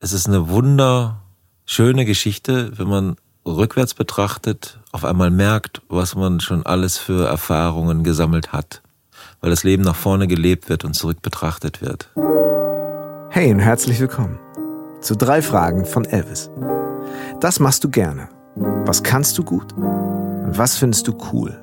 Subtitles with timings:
[0.00, 3.16] es ist eine wunderschöne Geschichte, wenn man
[3.46, 8.80] rückwärts betrachtet, auf einmal merkt, was man schon alles für Erfahrungen gesammelt hat,
[9.42, 12.08] weil das Leben nach vorne gelebt wird und zurück betrachtet wird.
[13.28, 14.38] Hey und herzlich willkommen
[15.02, 16.50] zu drei Fragen von Elvis.
[17.40, 18.28] Das machst du gerne.
[18.86, 19.74] Was kannst du gut?
[19.74, 21.62] Und was findest du cool?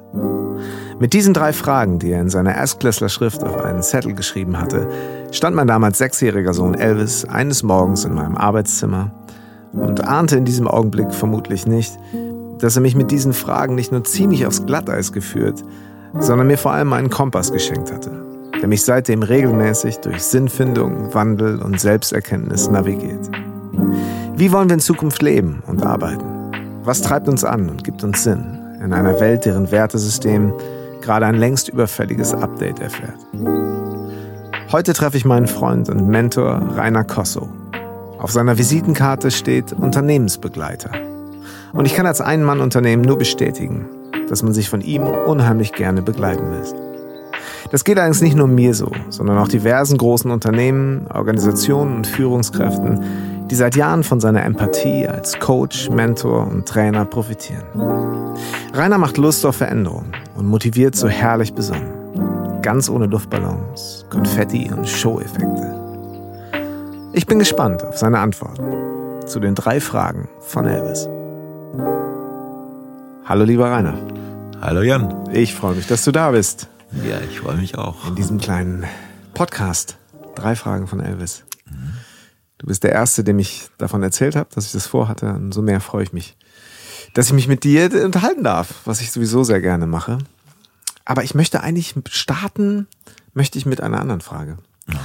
[0.99, 4.87] Mit diesen drei Fragen, die er in seiner Erstklässler Schrift auf einen Zettel geschrieben hatte,
[5.31, 9.11] stand mein damals sechsjähriger Sohn Elvis eines Morgens in meinem Arbeitszimmer
[9.73, 11.99] und ahnte in diesem Augenblick vermutlich nicht,
[12.57, 15.63] dass er mich mit diesen Fragen nicht nur ziemlich aufs Glatteis geführt,
[16.17, 18.11] sondern mir vor allem einen Kompass geschenkt hatte,
[18.59, 23.29] der mich seitdem regelmäßig durch Sinnfindung, Wandel und Selbsterkenntnis navigiert.
[24.35, 26.25] Wie wollen wir in Zukunft leben und arbeiten?
[26.83, 30.53] Was treibt uns an und gibt uns Sinn in einer Welt, deren Wertesystem
[31.07, 33.15] gerade ein längst überfälliges Update erfährt?
[34.73, 37.47] Heute treffe ich meinen Freund und Mentor Rainer Kosso.
[38.19, 40.91] Auf seiner Visitenkarte steht Unternehmensbegleiter.
[41.71, 43.85] Und ich kann als Ein-Mann-Unternehmen nur bestätigen,
[44.27, 46.75] dass man sich von ihm unheimlich gerne begleiten lässt.
[47.71, 53.36] Das geht allerdings nicht nur mir so, sondern auch diversen großen Unternehmen, Organisationen und Führungskräften,
[53.49, 57.63] die seit Jahren von seiner Empathie als Coach, Mentor und Trainer profitieren.
[58.73, 62.61] Rainer macht Lust auf Veränderung und motiviert so herrlich besonnen.
[62.61, 65.73] Ganz ohne Luftballons, Konfetti und Show-Effekte.
[67.13, 71.07] Ich bin gespannt auf seine Antworten zu den drei Fragen von Elvis.
[73.25, 73.97] Hallo lieber Rainer.
[74.61, 75.13] Hallo Jan.
[75.31, 76.67] Ich freue mich, dass du da bist.
[77.07, 78.07] Ja, ich freue mich auch.
[78.07, 78.85] In diesem kleinen
[79.33, 79.97] Podcast.
[80.35, 81.43] Drei Fragen von Elvis.
[82.57, 85.33] Du bist der Erste, dem ich davon erzählt habe, dass ich das vorhatte.
[85.33, 86.35] Und so mehr freue ich mich,
[87.13, 90.17] dass ich mich mit dir unterhalten darf, was ich sowieso sehr gerne mache.
[91.05, 92.87] Aber ich möchte eigentlich starten,
[93.33, 94.57] möchte ich mit einer anderen Frage.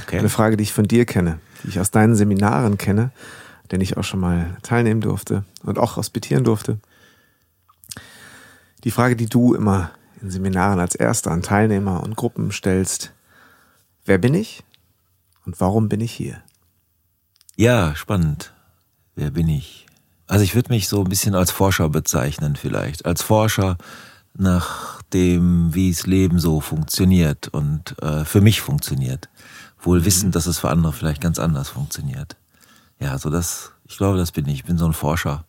[0.03, 0.19] Okay.
[0.19, 3.11] Eine Frage, die ich von dir kenne, die ich aus deinen Seminaren kenne,
[3.71, 6.79] denn ich auch schon mal teilnehmen durfte und auch hospitieren durfte.
[8.83, 13.11] Die Frage, die du immer in Seminaren als erster an Teilnehmer und Gruppen stellst,
[14.05, 14.63] wer bin ich
[15.45, 16.41] und warum bin ich hier?
[17.55, 18.53] Ja, spannend.
[19.15, 19.85] Wer bin ich?
[20.27, 23.05] Also ich würde mich so ein bisschen als Forscher bezeichnen vielleicht.
[23.05, 23.77] Als Forscher
[24.35, 29.29] nach dem, wie das Leben so funktioniert und äh, für mich funktioniert.
[29.79, 32.35] Wohl wissend, dass es für andere vielleicht ganz anders funktioniert.
[32.99, 34.55] Ja, so das, ich glaube, das bin ich.
[34.55, 35.45] Ich bin so ein Forscher.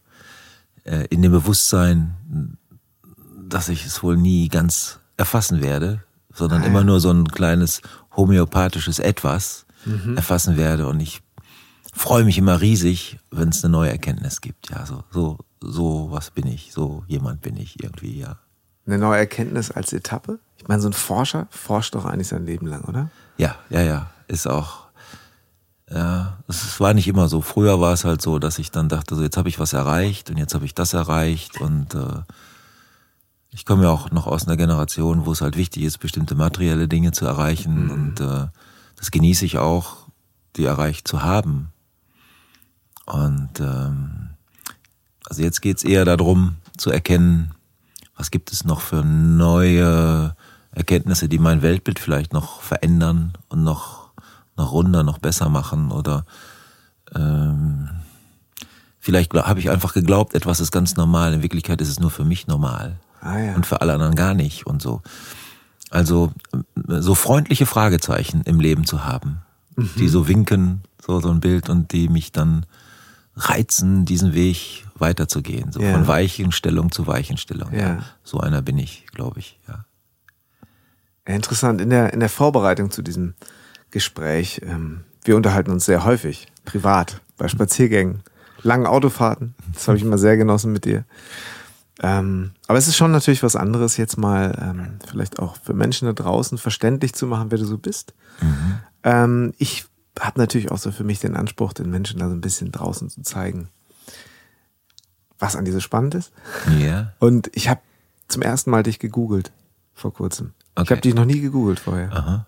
[0.85, 2.59] Äh, in dem Bewusstsein,
[3.49, 6.69] dass ich es wohl nie ganz erfassen werde, sondern Ah, ja.
[6.71, 7.81] immer nur so ein kleines
[8.17, 10.17] homöopathisches Etwas Mhm.
[10.17, 10.89] erfassen werde.
[10.89, 11.23] Und ich
[11.95, 14.71] freue mich immer riesig, wenn es eine neue Erkenntnis gibt.
[14.71, 18.39] Ja, so, so, so was bin ich, so jemand bin ich irgendwie, ja.
[18.87, 20.39] Eine neue Erkenntnis als Etappe?
[20.59, 23.11] Ich meine, so ein Forscher forscht doch eigentlich sein Leben lang, oder?
[23.39, 24.85] Ja, ja, ja, ist auch.
[25.91, 27.41] Ja, es war nicht immer so.
[27.41, 30.31] Früher war es halt so, dass ich dann dachte, so jetzt habe ich was erreicht
[30.31, 32.23] und jetzt habe ich das erreicht und äh,
[33.51, 36.89] ich komme ja auch noch aus einer Generation, wo es halt wichtig ist, bestimmte materielle
[36.89, 38.49] Dinge zu erreichen und äh,
[38.97, 40.09] das genieße ich auch,
[40.57, 41.74] die erreicht zu haben.
[43.07, 44.31] Und ähm,
[45.27, 47.53] also jetzt geht's eher darum zu erkennen,
[48.17, 50.37] was gibt es noch für neue
[50.73, 54.11] Erkenntnisse, die mein Weltbild vielleicht noch verändern und noch,
[54.57, 56.25] noch runder, noch besser machen oder
[57.15, 57.91] ähm,
[58.99, 62.25] vielleicht habe ich einfach geglaubt, etwas ist ganz normal, in Wirklichkeit ist es nur für
[62.25, 63.55] mich normal Ah ja.
[63.55, 65.03] und für alle anderen gar nicht und so.
[65.91, 66.33] Also
[66.87, 69.43] so freundliche Fragezeichen im Leben zu haben,
[69.77, 72.67] die so winken, so, so ein Bild und die mich dann
[73.37, 75.93] reizen, diesen Weg weiterzugehen, so Ja.
[75.93, 77.73] von Weichenstellung zu Weichenstellung.
[77.75, 78.05] Ja.
[78.23, 79.85] So einer bin ich, glaube ich, ja.
[81.27, 81.81] Ja, interessant.
[81.81, 83.35] In der, in der Vorbereitung zu diesem
[83.91, 88.21] Gespräch, ähm, wir unterhalten uns sehr häufig, privat, bei Spaziergängen,
[88.63, 89.55] langen Autofahrten.
[89.73, 91.05] Das habe ich immer sehr genossen mit dir.
[92.03, 96.07] Ähm, aber es ist schon natürlich was anderes, jetzt mal ähm, vielleicht auch für Menschen
[96.07, 98.15] da draußen verständlich zu machen, wer du so bist.
[99.05, 99.87] Ähm, ich
[100.21, 103.09] habe natürlich auch so für mich den Anspruch, den Menschen da so ein bisschen draußen
[103.11, 103.69] zu zeigen,
[105.39, 106.33] was an dir so spannend ist.
[106.79, 107.13] Ja.
[107.19, 107.81] Und ich habe
[108.29, 109.53] zum ersten Mal dich gegoogelt
[109.95, 110.53] vor kurzem.
[110.77, 110.91] Ich Okay.
[110.91, 112.13] habe dich noch nie gegoogelt vorher.
[112.13, 112.47] Aha.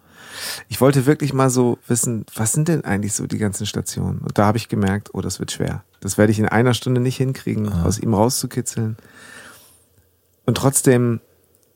[0.69, 4.19] Ich wollte wirklich mal so wissen, was sind denn eigentlich so die ganzen Stationen?
[4.19, 5.83] Und da habe ich gemerkt, oh, das wird schwer.
[6.01, 8.97] Das werde ich in einer Stunde nicht hinkriegen, aus ihm rauszukitzeln.
[10.45, 11.21] Und trotzdem,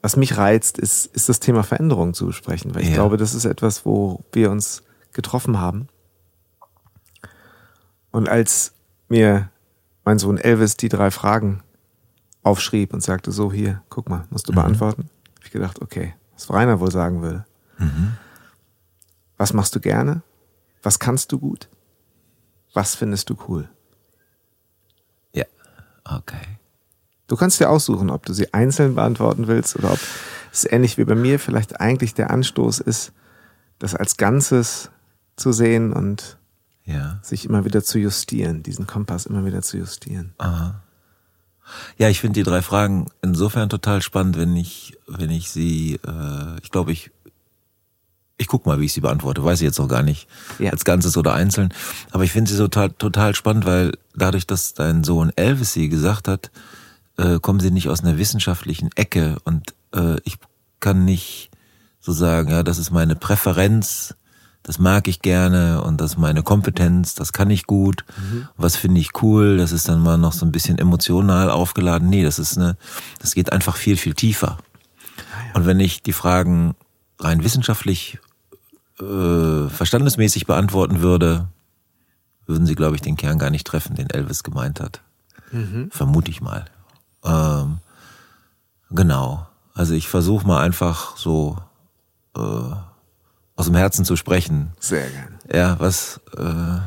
[0.03, 2.95] was mich reizt, ist, ist das Thema Veränderung zu besprechen, weil ich Ja.
[2.97, 4.83] glaube, das ist etwas, wo wir uns
[5.13, 5.89] getroffen haben.
[8.11, 8.73] Und als
[9.09, 9.51] mir
[10.05, 11.63] mein Sohn Elvis die drei Fragen
[12.43, 16.51] aufschrieb und sagte, so hier, guck mal, musst du beantworten, habe ich gedacht, okay, was
[16.51, 17.45] Rainer wohl sagen würde.
[19.37, 20.23] Was machst du gerne?
[20.83, 21.69] Was kannst du gut?
[22.73, 23.69] Was findest du cool?
[25.33, 25.45] Ja,
[26.05, 26.59] okay.
[27.27, 30.01] Du kannst dir aussuchen, ob du sie einzeln beantworten willst oder ob
[30.53, 33.13] es ähnlich wie bei mir vielleicht eigentlich der Anstoß ist,
[33.79, 34.91] das als Ganzes
[35.41, 36.37] zu sehen und
[36.85, 37.19] Ja.
[37.23, 40.33] sich immer wieder zu justieren, diesen Kompass immer wieder zu justieren.
[40.39, 40.83] Aha.
[41.99, 46.59] Ja, ich finde die drei Fragen insofern total spannend, wenn ich, wenn ich sie, äh,
[46.63, 47.11] ich glaube, ich,
[48.39, 50.27] ich guck mal, wie ich sie beantworte, weiß ich jetzt noch gar nicht,
[50.59, 50.71] Ja.
[50.71, 51.73] als Ganzes oder einzeln.
[52.11, 56.27] Aber ich finde sie total, total spannend, weil dadurch, dass dein Sohn Elvis sie gesagt
[56.27, 56.51] hat,
[57.19, 60.39] äh, kommen sie nicht aus einer wissenschaftlichen Ecke und äh, ich
[60.81, 61.51] kann nicht
[62.01, 64.15] so sagen, ja, das ist meine Präferenz,
[64.71, 68.05] das mag ich gerne und das ist meine Kompetenz, das kann ich gut.
[68.57, 72.09] Was finde ich cool, das ist dann mal noch so ein bisschen emotional aufgeladen.
[72.09, 72.77] Nee, das ist eine,
[73.19, 74.59] das geht einfach viel, viel tiefer.
[75.55, 76.77] Und wenn ich die Fragen
[77.19, 78.21] rein wissenschaftlich,
[79.01, 81.49] äh, verstandesmäßig beantworten würde,
[82.47, 85.01] würden sie, glaube ich, den Kern gar nicht treffen, den Elvis gemeint hat.
[85.91, 86.67] Vermute ich mal.
[87.25, 87.79] Ähm,
[88.89, 89.49] genau.
[89.75, 91.59] Also ich versuche mal einfach so
[92.37, 92.71] äh,
[93.61, 94.73] aus dem Herzen zu sprechen.
[94.81, 95.39] Sehr gerne.
[95.53, 96.81] Ja, was, äh,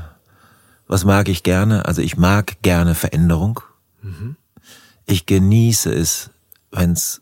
[0.88, 1.86] was mag ich gerne?
[1.86, 3.62] Also ich mag gerne Veränderung.
[5.06, 6.32] Ich genieße es,
[6.72, 7.22] wenn es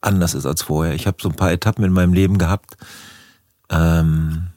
[0.00, 0.94] anders ist als vorher.
[0.94, 2.76] Ich habe so ein paar Etappen in meinem Leben gehabt.
[3.70, 4.48] Ähm,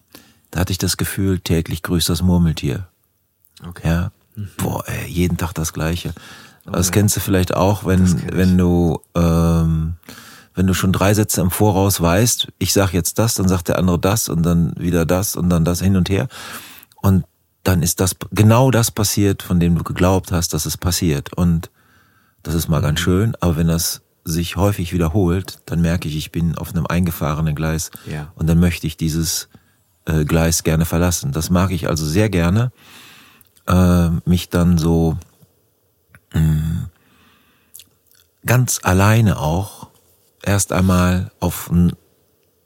[0.51, 2.87] da hatte ich das Gefühl, täglich grüßt das Murmeltier.
[3.67, 3.87] Okay.
[3.87, 4.11] Ja.
[4.57, 6.13] Boah, ey, jeden Tag das Gleiche.
[6.65, 9.95] Das kennst du vielleicht auch, wenn, wenn du, ähm,
[10.55, 13.77] wenn du schon drei Sätze im Voraus weißt, ich sag jetzt das, dann sagt der
[13.77, 16.27] andere das und dann wieder das und dann das hin und her.
[17.01, 17.25] Und
[17.63, 21.33] dann ist das genau das passiert, von dem du geglaubt hast, dass es passiert.
[21.33, 21.69] Und
[22.43, 22.83] das ist mal Mhm.
[22.85, 26.87] ganz schön, aber wenn das sich häufig wiederholt, dann merke ich, ich bin auf einem
[26.87, 28.31] eingefahrenen Gleis Ja.
[28.35, 29.49] und dann möchte ich dieses
[30.05, 31.31] äh, Gleis gerne verlassen.
[31.31, 32.71] Das mag ich also sehr gerne,
[33.67, 35.17] äh, mich dann so
[36.33, 36.89] mh,
[38.45, 39.84] ganz alleine auch
[40.45, 41.71] erst einmal auf,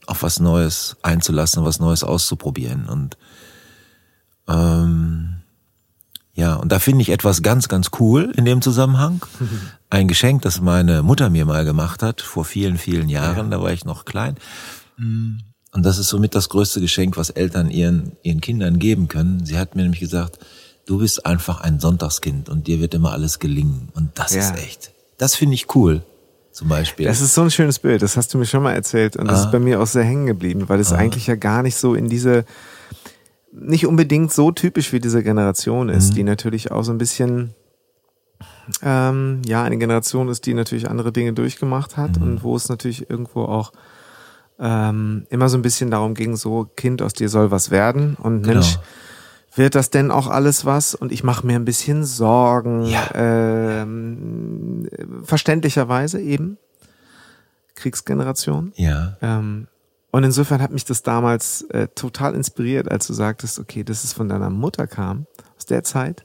[0.06, 2.88] auf was Neues einzulassen, was Neues auszuprobieren.
[2.88, 3.18] Und
[4.48, 5.36] ähm,
[6.34, 9.26] ja, und da finde ich etwas ganz, ganz cool in dem Zusammenhang.
[9.90, 13.72] Ein Geschenk, das meine Mutter mir mal gemacht hat, vor vielen, vielen Jahren, da war
[13.72, 14.36] ich noch klein.
[14.98, 15.42] Und
[15.74, 19.46] das ist somit das größte Geschenk, was Eltern ihren, ihren Kindern geben können.
[19.46, 20.38] Sie hat mir nämlich gesagt,
[20.86, 23.90] du bist einfach ein Sonntagskind und dir wird immer alles gelingen.
[23.94, 24.42] Und das Ja.
[24.42, 26.04] ist echt, das finde ich cool,
[26.60, 27.06] zum Beispiel.
[27.06, 29.42] Das ist so ein schönes Bild, das hast du mir schon mal erzählt und das
[29.42, 29.46] Ah.
[29.46, 32.10] ist bei mir auch sehr hängen geblieben, weil es eigentlich ja gar nicht so in
[32.10, 32.44] diese,
[33.52, 37.54] nicht unbedingt so typisch wie diese Generation ist, die natürlich auch so ein bisschen,
[38.84, 43.10] ähm, ja, eine Generation ist, die natürlich andere Dinge durchgemacht hat und wo es natürlich
[43.10, 43.72] irgendwo auch
[44.60, 48.44] ähm, immer so ein bisschen darum ging, so Kind aus dir soll was werden und
[48.44, 48.60] Genau.
[49.60, 50.96] Wird das denn auch alles was?
[50.96, 53.10] Und ich mache mir ein bisschen Sorgen, Ja.
[53.14, 54.88] ähm,
[55.24, 56.58] verständlicherweise eben.
[57.76, 58.72] Kriegsgeneration.
[58.76, 59.68] ja, Ähm,
[60.12, 64.14] und insofern hat mich das damals äh, total inspiriert, als du sagtest, okay, dass es
[64.14, 65.28] von deiner Mutter kam,
[65.58, 66.24] aus der Zeit.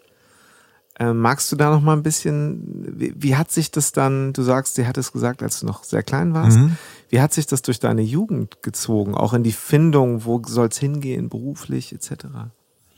[1.01, 2.63] Ähm, magst du da noch mal ein bisschen,
[2.99, 5.83] wie, wie hat sich das dann, du sagst, sie hat es gesagt, als du noch
[5.85, 6.77] sehr klein warst, Mhm.
[7.11, 11.29] wie hat sich das durch deine Jugend gezogen, auch in die Findung, wo soll's hingehen,
[11.29, 12.27] beruflich etc.?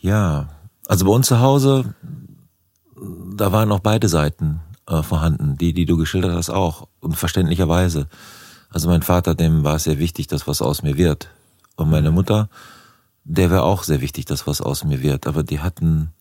[0.06, 0.48] Ja.
[0.86, 1.94] Also bei uns zu Hause,
[3.36, 5.56] da waren auch beide Seiten äh, vorhanden.
[5.58, 6.88] Die, die du geschildert hast, auch.
[7.00, 8.08] Und verständlicherweise.
[8.70, 11.28] Also mein Vater, dem war es sehr wichtig, dass was aus mir wird.
[11.76, 12.48] Und meine Mutter,
[13.24, 15.26] der wäre auch sehr wichtig, dass was aus mir wird.
[15.26, 16.12] Aber die hatten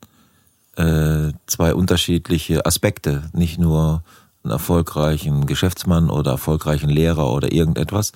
[0.75, 3.30] äh, zwei unterschiedliche Aspekte.
[3.34, 4.04] Nicht nur
[4.44, 8.13] einen erfolgreichen Geschäftsmann oder erfolgreichen Lehrer oder irgendetwas,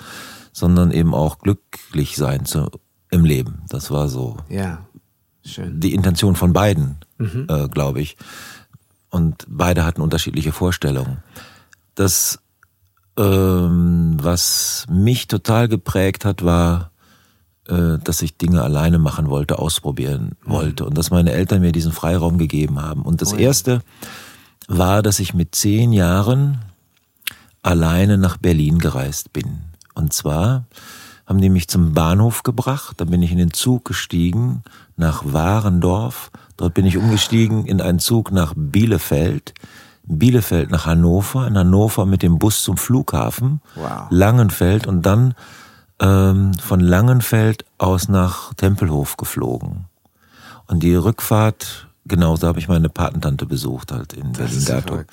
[0.51, 2.69] sondern eben auch glücklich sein zu,
[3.09, 3.63] im Leben.
[3.69, 4.85] Das war so Ja,
[5.45, 5.79] schön.
[5.79, 8.17] die Intention von beiden, äh, glaube ich.
[9.09, 11.17] Und beide hatten unterschiedliche Vorstellungen.
[11.95, 12.39] Das,
[13.17, 16.91] ähm, was mich total geprägt hat, war,
[17.67, 21.91] äh, dass ich Dinge alleine machen wollte, ausprobieren wollte und dass meine Eltern mir diesen
[21.91, 23.01] Freiraum gegeben haben.
[23.01, 23.41] Und das Oh ja.
[23.47, 23.81] erste
[24.67, 26.59] war, dass ich mit zehn Jahren
[27.63, 29.59] alleine nach Berlin gereist bin.
[29.95, 30.65] Und zwar
[31.29, 34.63] haben die mich zum Bahnhof gebracht, dann bin ich in den Zug gestiegen
[34.97, 39.53] nach Warendorf, dort bin ich umgestiegen in einen Zug nach Bielefeld,
[40.03, 44.07] Bielefeld nach Hannover, in Hannover mit dem Bus zum Flughafen, Wow.
[44.09, 45.35] Langenfeld und dann
[45.99, 49.85] ähm, von Langenfeld aus nach Tempelhof geflogen.
[50.65, 55.03] Und die Rückfahrt, genauso habe ich meine Patentante besucht halt in Berlin-Dato.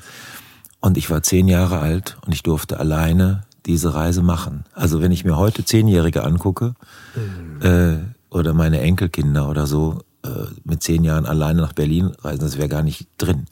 [0.80, 4.64] Und ich war zehn Jahre alt und ich durfte alleine diese Reise machen.
[4.72, 6.74] Also wenn ich mir heute Zehnjährige angucke
[7.14, 7.62] Mhm.
[7.62, 7.98] äh,
[8.30, 10.28] oder meine Enkelkinder oder so, äh,
[10.64, 13.46] mit zehn Jahren alleine nach Berlin reisen, das wäre gar nicht drin.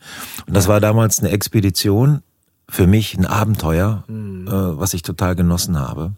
[0.46, 2.22] Und das war damals eine Expedition,
[2.68, 4.48] für mich ein Abenteuer, mhm.
[4.48, 6.12] äh, was ich total genossen habe.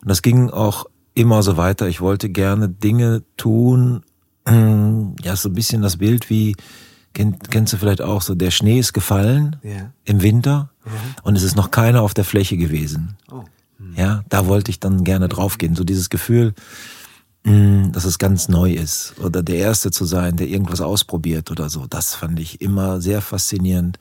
[0.00, 1.88] Und das ging auch immer so weiter.
[1.88, 4.02] Ich wollte gerne Dinge tun,
[4.46, 6.56] ja, so ein bisschen das Bild wie,
[7.12, 9.92] kenn, kennst du vielleicht auch so, der Schnee ist gefallen ja.
[10.04, 10.92] im Winter ja.
[11.22, 13.16] und es ist noch keiner auf der Fläche gewesen.
[13.30, 13.44] Oh.
[13.78, 13.94] Hm.
[13.96, 15.74] Ja, da wollte ich dann gerne draufgehen.
[15.74, 16.54] So dieses Gefühl,
[17.44, 21.68] mh, dass es ganz neu ist oder der Erste zu sein, der irgendwas ausprobiert oder
[21.68, 21.86] so.
[21.86, 23.98] Das fand ich immer sehr faszinierend.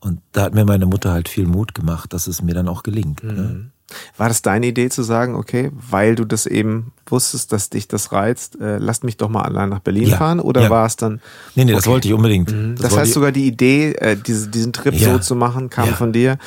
[0.00, 2.82] Und da hat mir meine Mutter halt viel Mut gemacht, dass es mir dann auch
[2.82, 3.24] gelingt.
[3.24, 3.32] Ne?
[3.32, 3.38] Mhm.
[3.38, 3.70] Ne?
[4.16, 8.12] War das deine Idee zu sagen, okay, weil du das eben wusstest, dass dich das
[8.12, 10.40] reizt, äh, lass mich doch mal allein nach Berlin ja, fahren?
[10.40, 10.70] Oder ja.
[10.70, 11.20] war es dann?
[11.54, 11.74] Nee, nee, okay.
[11.74, 12.50] das wollte ich unbedingt.
[12.50, 12.76] Mhm.
[12.76, 15.12] Das, das heißt sogar die Idee, äh, diese, diesen Trip ja.
[15.12, 16.38] so zu machen, kam von dir.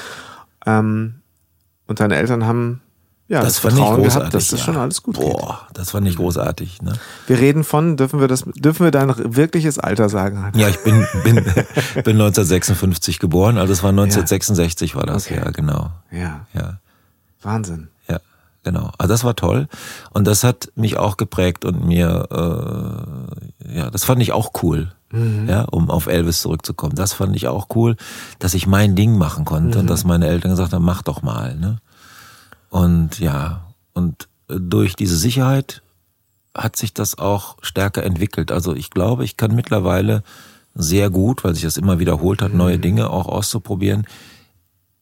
[0.65, 1.15] Ähm,
[1.88, 2.82] und deine Eltern haben
[3.29, 4.20] ja, das, das fand Vertrauen ich großartig.
[4.20, 5.77] Gehabt, dass das schon alles gut Boah, geht.
[5.77, 6.82] das fand ich großartig.
[6.82, 6.94] Ne?
[7.27, 10.50] Wir reden von, dürfen wir das, dürfen wir dein wirkliches Alter sagen?
[10.56, 14.98] Ja, ich bin, bin, bin 1956 geboren, also es war 1966 ja.
[14.98, 15.41] war das, okay.
[15.44, 15.91] ja, genau.
[16.10, 16.48] Ja.
[16.53, 16.79] ja.
[17.48, 17.88] Wahnsinn.
[18.08, 18.20] Ja,
[18.63, 18.92] genau.
[18.98, 19.68] Also das war toll.
[20.12, 22.27] Und das hat mich auch geprägt und mir,
[23.66, 24.92] äh, ja, das fand ich auch cool.
[25.12, 25.48] Mhm.
[25.48, 26.96] Ja, um auf Elvis zurückzukommen.
[26.96, 27.96] Das fand ich auch cool,
[28.39, 29.82] dass ich mein Ding machen konnte mhm.
[29.82, 31.56] und dass meine Eltern gesagt haben, mach doch mal.
[31.56, 31.80] Ne?
[32.70, 35.82] Und ja, und durch diese Sicherheit
[36.54, 38.51] hat sich das auch stärker entwickelt.
[38.51, 40.24] Also ich glaube, ich kann mittlerweile
[40.75, 42.58] sehr gut, weil sich das immer wiederholt hat, mhm.
[42.58, 44.06] neue Dinge auch auszuprobieren.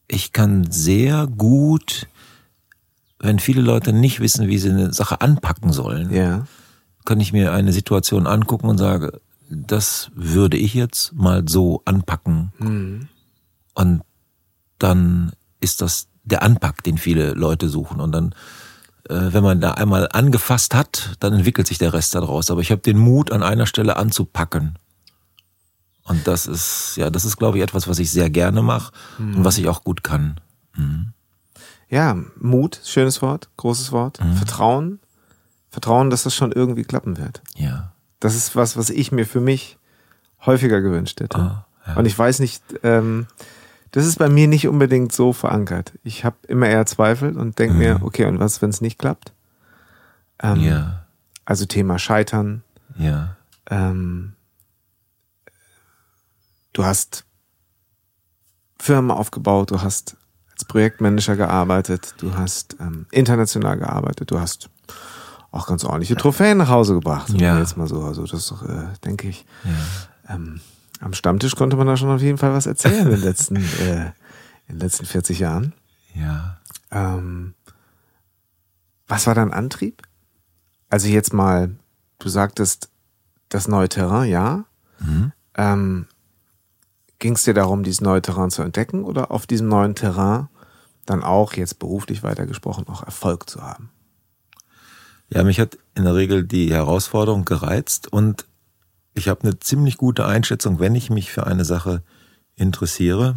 [0.08, 2.08] Ich kann sehr gut
[3.20, 6.46] wenn viele Leute nicht wissen, wie sie eine Sache anpacken sollen, ja.
[7.06, 12.52] kann ich mir eine Situation angucken und sage, das würde ich jetzt mal so anpacken.
[12.60, 13.08] Mhm.
[13.74, 14.02] Und
[14.80, 18.00] dann ist das der Anpack, den viele Leute suchen.
[18.00, 18.36] Und dann,
[19.08, 22.50] äh, wenn man da einmal angefasst hat, dann entwickelt sich der Rest daraus.
[22.50, 24.78] Aber ich habe den Mut, an einer Stelle anzupacken.
[26.04, 29.38] Und das ist, ja, das ist, glaube ich, etwas, was ich sehr gerne mache mhm.
[29.38, 30.40] und was ich auch gut kann.
[30.76, 31.15] Mhm
[31.90, 34.24] ja, Mut, schönes Wort, großes Wort.
[34.24, 34.34] Mhm.
[34.34, 35.00] Vertrauen.
[35.70, 37.42] Vertrauen, dass das schon irgendwie klappen wird.
[37.56, 37.92] Ja.
[38.20, 39.78] Das ist was, was ich mir für mich
[40.46, 41.38] häufiger gewünscht hätte.
[41.38, 41.96] Ah, ja.
[41.96, 43.28] Und ich weiß nicht, ähm,
[43.92, 45.94] das ist bei mir nicht unbedingt so verankert.
[46.04, 47.80] Ich habe immer eher Zweifel und denke mhm.
[47.80, 49.34] mir, okay, und was, wenn es nicht klappt?
[50.42, 51.06] Ähm, ja.
[51.46, 52.64] Also Thema Scheitern.
[52.98, 53.36] Ja.
[53.70, 54.34] Ähm,
[56.74, 57.26] du hast
[58.80, 60.18] Firmen aufgebaut, du hast
[60.56, 64.70] als Projektmanager gearbeitet, du hast ähm, international gearbeitet, du hast
[65.52, 67.30] auch ganz ordentliche Trophäen nach Hause gebracht.
[67.30, 67.60] Ja.
[67.60, 69.46] Jetzt mal so, also das äh, denke ich.
[69.64, 70.36] Ja.
[70.36, 70.62] Ähm,
[71.02, 74.12] am Stammtisch konnte man da schon auf jeden Fall was erzählen in den letzten, äh,
[74.68, 75.74] in den letzten 40 Jahren.
[76.14, 76.58] Ja.
[76.92, 77.54] Ähm,
[79.08, 80.04] was war dein Antrieb?
[80.90, 81.76] Also jetzt mal,
[82.20, 82.90] du sagtest,
[83.50, 84.64] das neue Terrain, ja.
[85.00, 85.32] Mhm.
[85.56, 86.08] Ähm,
[87.20, 90.50] Ging es dir darum, dieses neue Terrain zu entdecken oder auf diesem neuen Terrain
[91.06, 93.90] dann auch, jetzt beruflich weitergesprochen, auch Erfolg zu haben?
[95.30, 98.46] Ja, mich hat in der Regel die Herausforderung gereizt und
[99.14, 102.04] ich habe eine ziemlich gute Einschätzung, wenn ich mich für eine Sache
[102.56, 103.36] interessiere,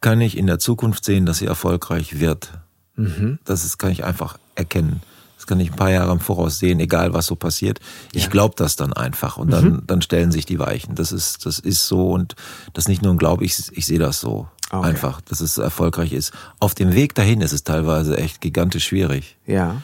[0.00, 2.52] kann ich in der Zukunft sehen, dass sie erfolgreich wird.
[2.96, 3.38] Mhm.
[3.44, 5.00] Das ist, kann ich einfach erkennen.
[5.42, 7.80] Das kann ich ein paar Jahre im Voraus sehen, egal was so passiert.
[8.12, 8.30] Ich ja.
[8.30, 9.82] glaube das dann einfach und dann, mhm.
[9.88, 10.94] dann stellen sich die Weichen.
[10.94, 12.36] Das ist, das ist so und
[12.74, 14.46] das nicht nur ein Glaube, ich, ich sehe das so.
[14.70, 14.86] Okay.
[14.86, 16.32] Einfach, dass es erfolgreich ist.
[16.60, 19.36] Auf dem Weg dahin ist es teilweise echt gigantisch schwierig.
[19.44, 19.82] Ja.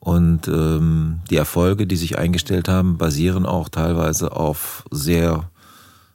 [0.00, 5.50] Und ähm, die Erfolge, die sich eingestellt haben, basieren auch teilweise auf sehr,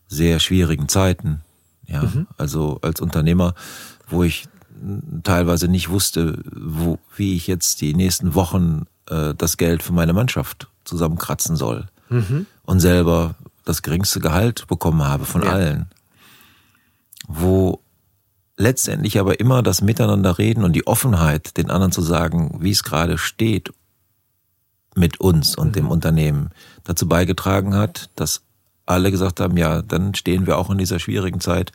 [0.07, 1.41] sehr schwierigen Zeiten.
[1.85, 2.25] Ja, mhm.
[2.37, 3.53] also als Unternehmer,
[4.07, 4.47] wo ich
[5.23, 10.13] teilweise nicht wusste, wo, wie ich jetzt die nächsten Wochen äh, das Geld für meine
[10.13, 11.87] Mannschaft zusammenkratzen soll.
[12.09, 12.45] Mhm.
[12.63, 15.51] Und selber das geringste Gehalt bekommen habe von ja.
[15.51, 15.89] allen.
[17.27, 17.81] Wo
[18.57, 22.83] letztendlich aber immer das Miteinander reden und die Offenheit, den anderen zu sagen, wie es
[22.83, 23.71] gerade steht
[24.95, 25.73] mit uns und mhm.
[25.73, 26.49] dem Unternehmen,
[26.83, 28.41] dazu beigetragen hat, dass
[28.85, 31.71] alle gesagt haben, ja, dann stehen wir auch in dieser schwierigen Zeit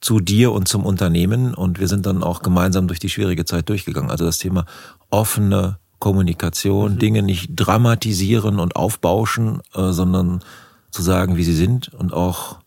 [0.00, 3.68] zu dir und zum Unternehmen und wir sind dann auch gemeinsam durch die schwierige Zeit
[3.68, 4.10] durchgegangen.
[4.10, 4.64] Also das Thema
[5.10, 6.98] offene Kommunikation, mhm.
[6.98, 10.42] Dinge nicht dramatisieren und aufbauschen, äh, sondern
[10.90, 12.58] zu sagen, wie sie sind und auch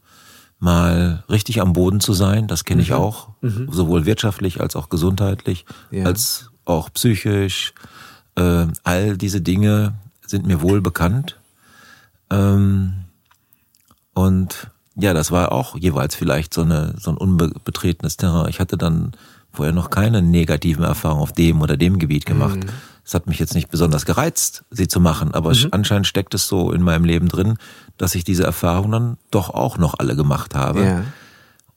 [0.59, 2.95] mal richtig am Boden zu sein, das kenne ich mhm.
[2.95, 3.67] auch, mhm.
[3.71, 6.05] sowohl wirtschaftlich als auch gesundheitlich, ja.
[6.05, 7.73] als auch psychisch.
[8.35, 11.37] Äh, all diese Dinge sind mir wohl bekannt.
[12.29, 12.93] Ähm,
[14.13, 18.49] und ja, das war auch jeweils vielleicht so, eine, so ein unbetretenes Terrain.
[18.49, 19.13] Ich hatte dann
[19.51, 22.57] vorher noch keine negativen Erfahrungen auf dem oder dem Gebiet gemacht.
[22.57, 22.69] Mhm.
[23.05, 25.67] es hat mich jetzt nicht besonders gereizt, sie zu machen, aber mhm.
[25.71, 27.57] anscheinend steckt es so in meinem Leben drin,
[27.97, 30.83] dass ich diese Erfahrungen dann doch auch noch alle gemacht habe.
[30.83, 31.03] Ja.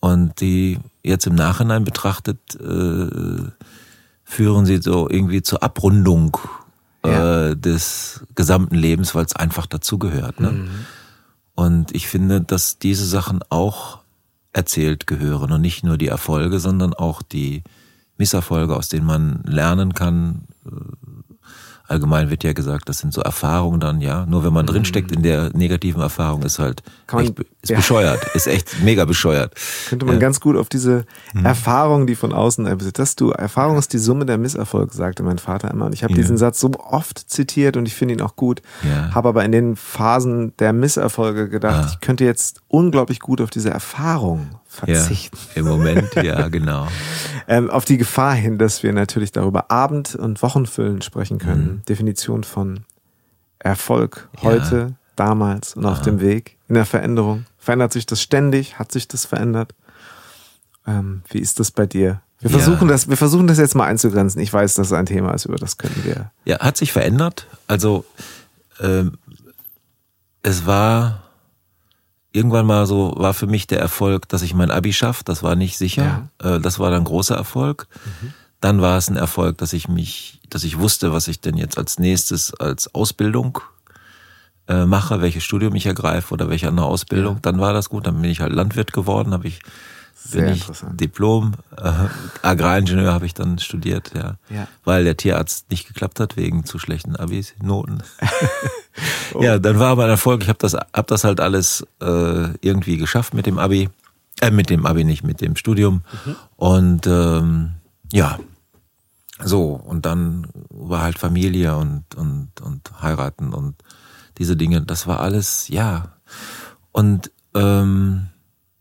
[0.00, 3.50] Und die jetzt im Nachhinein betrachtet, äh,
[4.25, 6.37] führen sie so irgendwie zur Abrundung
[7.04, 7.49] ja.
[7.49, 10.40] äh, des gesamten Lebens, weil es einfach dazugehört.
[10.40, 10.50] Ne?
[10.50, 10.68] Mhm.
[11.56, 13.98] Und ich finde, dass diese Sachen auch
[14.52, 17.64] erzählt gehören und nicht nur die Erfolge, sondern auch die
[18.18, 20.70] Misserfolge, aus denen man lernen kann, äh,
[21.88, 24.26] allgemein wird ja gesagt, das sind so Erfahrungen dann, ja.
[24.26, 24.70] Nur wenn man mhm.
[24.70, 27.76] drinsteckt in der negativen Erfahrung, ist halt Kann man, echt, ist ja.
[27.76, 29.54] bescheuert, ist echt mega bescheuert.
[29.88, 30.20] Könnte man ja.
[30.20, 31.04] ganz gut auf diese
[31.35, 31.44] mhm.
[31.44, 35.70] Erfahrung, die von außen dass du, Erfahrung ist die Summe der Misserfolge, sagte mein Vater
[35.70, 35.87] immer.
[35.87, 36.18] Und ich habe ja.
[36.18, 38.62] diesen Satz so oft zitiert und ich finde ihn auch gut.
[38.82, 39.14] Ja.
[39.14, 41.90] Habe aber in den Phasen der Misserfolge gedacht, ah.
[41.90, 45.37] ich könnte jetzt unglaublich gut auf diese Erfahrung verzichten.
[45.54, 46.87] Ja, Im Moment, ja, genau.
[47.49, 51.66] ähm, auf die Gefahr hin, dass wir natürlich darüber Abend- und Wochenfüllen sprechen können.
[51.66, 51.82] Mhm.
[51.88, 52.85] Definition von
[53.58, 55.92] Erfolg heute, damals und Aha.
[55.92, 57.46] auf dem Weg, in der Veränderung.
[57.66, 58.78] Verändert sich das ständig?
[58.78, 59.75] Hat sich das verändert?
[60.87, 62.23] Ähm, wie ist das bei dir?
[62.38, 62.94] Wir versuchen ja.
[62.94, 64.40] das, wir versuchen das jetzt mal einzugrenzen.
[64.40, 66.30] Ich weiß, dass es ein Thema ist, über das können wir.
[66.44, 67.49] Ja, hat sich verändert.
[67.66, 68.04] Also
[68.78, 69.18] ähm,
[70.42, 71.25] es war
[72.30, 75.25] irgendwann mal so, war für mich der Erfolg, dass ich mein Abi schaffe.
[75.25, 76.28] Das war nicht sicher.
[76.40, 76.54] Ja.
[76.54, 77.88] Äh, das war dann großer Erfolg.
[78.23, 78.32] Mhm.
[78.61, 81.78] Dann war es ein Erfolg, dass ich mich, dass ich wusste, was ich denn jetzt
[81.78, 83.58] als nächstes als Ausbildung
[84.68, 87.35] äh, mache, welches Studium ich ergreife oder welche andere Ausbildung.
[87.35, 87.40] Ja.
[87.42, 88.06] Dann war das gut.
[88.06, 89.61] Dann bin ich halt Landwirt geworden, habe ich
[90.32, 91.92] bin ich Diplom, äh,
[92.42, 94.37] Agraringenieur habe ich dann studiert, ja.
[94.50, 94.66] ja.
[94.85, 98.02] Weil der Tierarzt nicht geklappt hat wegen zu schlechten Abis, Noten.
[99.35, 99.42] oh.
[99.42, 100.42] Ja, dann war aber ein Erfolg.
[100.42, 103.88] Ich habe das, hab das halt alles äh, irgendwie geschafft mit dem Abi.
[104.40, 106.02] Äh, mit dem Abi nicht, mit dem Studium.
[106.25, 106.37] Mhm.
[106.56, 107.75] Und ähm,
[108.12, 108.38] ja,
[109.42, 113.75] so, und dann war halt Familie und, und, und heiraten und
[114.38, 116.16] diese Dinge, das war alles, ja.
[116.93, 118.28] Und ähm,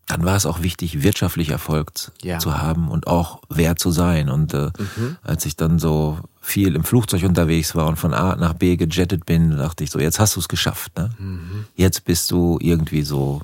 [0.06, 1.90] dann war es auch wichtig, wirtschaftlich Erfolg
[2.22, 2.38] ja.
[2.38, 4.28] zu haben und auch wert zu sein.
[4.28, 5.16] Und äh, mhm.
[5.22, 9.26] als ich dann so viel im Flugzeug unterwegs war und von A nach B gejettet
[9.26, 10.96] bin, dachte ich so, jetzt hast du es geschafft.
[10.96, 11.10] Ne?
[11.18, 11.66] Mhm.
[11.74, 13.42] Jetzt bist du irgendwie so,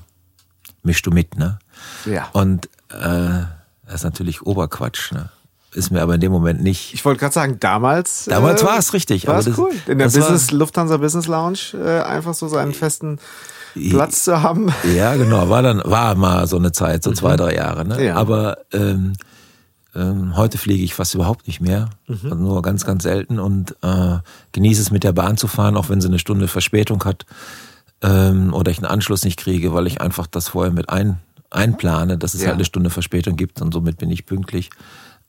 [0.83, 1.37] mischst du mit.
[1.37, 1.59] Ne?
[2.05, 2.29] Ja.
[2.31, 3.43] Und äh,
[3.85, 5.11] das ist natürlich Oberquatsch.
[5.11, 5.29] Ne?
[5.73, 6.93] Ist mir aber in dem Moment nicht.
[6.93, 8.25] Ich wollte gerade sagen, damals.
[8.25, 9.27] Damals äh, war es richtig.
[9.27, 9.71] War es cool.
[9.87, 13.19] In der Business, Lufthansa Business Lounge äh, einfach so seinen festen
[13.89, 14.71] Platz zu haben.
[14.95, 15.49] Ja, genau.
[15.49, 17.15] War dann, war mal so eine Zeit, so mhm.
[17.15, 17.85] zwei, drei Jahre.
[17.85, 18.05] Ne?
[18.05, 18.15] Ja.
[18.15, 19.13] Aber ähm,
[19.95, 21.89] ähm, heute fliege ich fast überhaupt nicht mehr.
[22.07, 22.19] Mhm.
[22.23, 24.17] Also nur ganz, ganz selten und äh,
[24.51, 27.25] genieße es mit der Bahn zu fahren, auch wenn sie eine Stunde Verspätung hat
[28.01, 31.19] ähm, oder ich einen Anschluss nicht kriege, weil ich einfach das vorher mit ein,
[31.51, 32.47] einplane, dass es ja.
[32.47, 34.69] halt eine Stunde Verspätung gibt und somit bin ich pünktlich.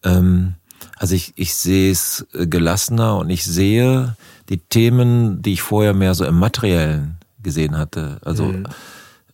[0.04, 0.54] Ähm,
[0.96, 4.16] also ich, ich sehe es gelassener und ich sehe
[4.48, 8.18] die Themen, die ich vorher mehr so im materiellen gesehen hatte.
[8.24, 8.66] Also mhm.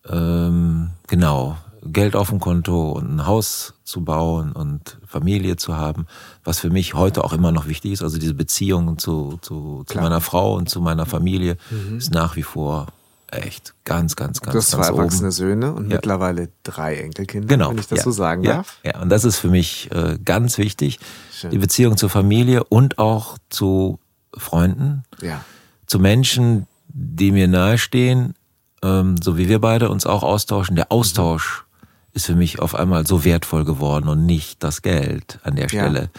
[0.09, 6.07] ähm, genau, Geld auf dem Konto und ein Haus zu bauen und Familie zu haben,
[6.45, 8.03] was für mich heute auch immer noch wichtig ist.
[8.03, 11.99] Also diese Beziehung zu, zu, zu meiner Frau und zu meiner Familie mhm.
[11.99, 12.87] ist nach wie vor
[13.33, 14.53] echt ganz, ganz, ganz.
[14.53, 15.33] Du hast zwei erwachsene oben.
[15.33, 15.97] Söhne und ja.
[15.97, 17.71] mittlerweile drei Enkelkinder, genau.
[17.71, 18.05] wenn ich das ja.
[18.05, 18.57] so sagen ja.
[18.57, 18.79] darf.
[18.85, 20.99] Ja, und das ist für mich äh, ganz wichtig.
[21.33, 21.51] Schön.
[21.51, 23.99] Die Beziehung zur Familie und auch zu
[24.37, 25.45] Freunden, ja.
[25.87, 28.35] zu Menschen, die mir nahestehen,
[28.83, 30.77] ähm, so wie wir beide uns auch austauschen.
[30.77, 31.65] Der Austausch
[32.13, 36.11] ist für mich auf einmal so wertvoll geworden und nicht das Geld an der Stelle.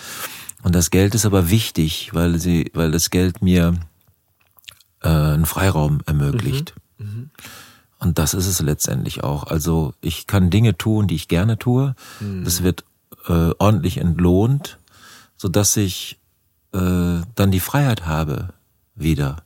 [0.64, 3.76] Und das Geld ist aber wichtig, weil sie, weil das Geld mir
[5.02, 6.74] äh, einen Freiraum ermöglicht.
[6.76, 6.81] Mhm.
[7.02, 7.30] Mhm.
[8.00, 9.44] Und das ist es letztendlich auch.
[9.44, 11.96] Also ich kann Dinge tun, die ich gerne tue.
[12.20, 12.44] Mhm.
[12.44, 12.84] Das wird
[13.28, 14.80] äh, ordentlich entlohnt,
[15.38, 16.20] so dass ich
[16.74, 18.54] äh, dann die Freiheit habe
[18.96, 19.38] wieder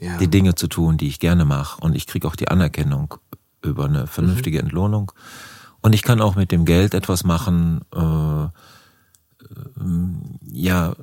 [0.00, 0.16] ja.
[0.16, 1.80] die Dinge zu tun, die ich gerne mache.
[1.80, 3.14] Und ich kriege auch die Anerkennung
[3.62, 4.64] über eine vernünftige mhm.
[4.64, 5.12] Entlohnung.
[5.82, 8.48] Und ich kann auch mit dem Geld etwas machen, äh, äh,
[10.50, 10.94] ja,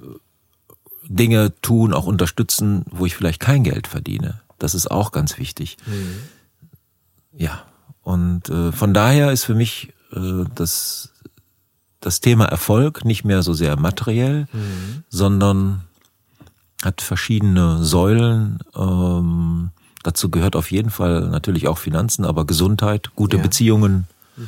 [1.10, 4.42] Dinge tun, auch unterstützen, wo ich vielleicht kein Geld verdiene.
[4.60, 5.78] Das ist auch ganz wichtig.
[5.86, 6.20] Mhm.
[7.38, 7.64] Ja,
[8.02, 11.12] und äh, von daher ist für mich äh, das,
[12.00, 15.04] das Thema Erfolg nicht mehr so sehr materiell, mhm.
[15.10, 15.84] sondern
[16.84, 18.60] hat verschiedene Säulen.
[18.76, 19.72] Ähm,
[20.04, 23.44] dazu gehört auf jeden Fall natürlich auch Finanzen, aber Gesundheit, gute ja.
[23.44, 24.48] Beziehungen, mhm.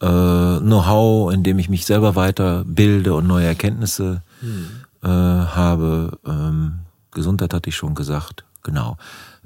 [0.00, 4.68] äh, Know-how, in dem ich mich selber weiterbilde und neue Erkenntnisse mhm.
[5.02, 6.18] äh, habe.
[6.26, 6.80] Ähm,
[7.10, 8.96] Gesundheit hatte ich schon gesagt, genau.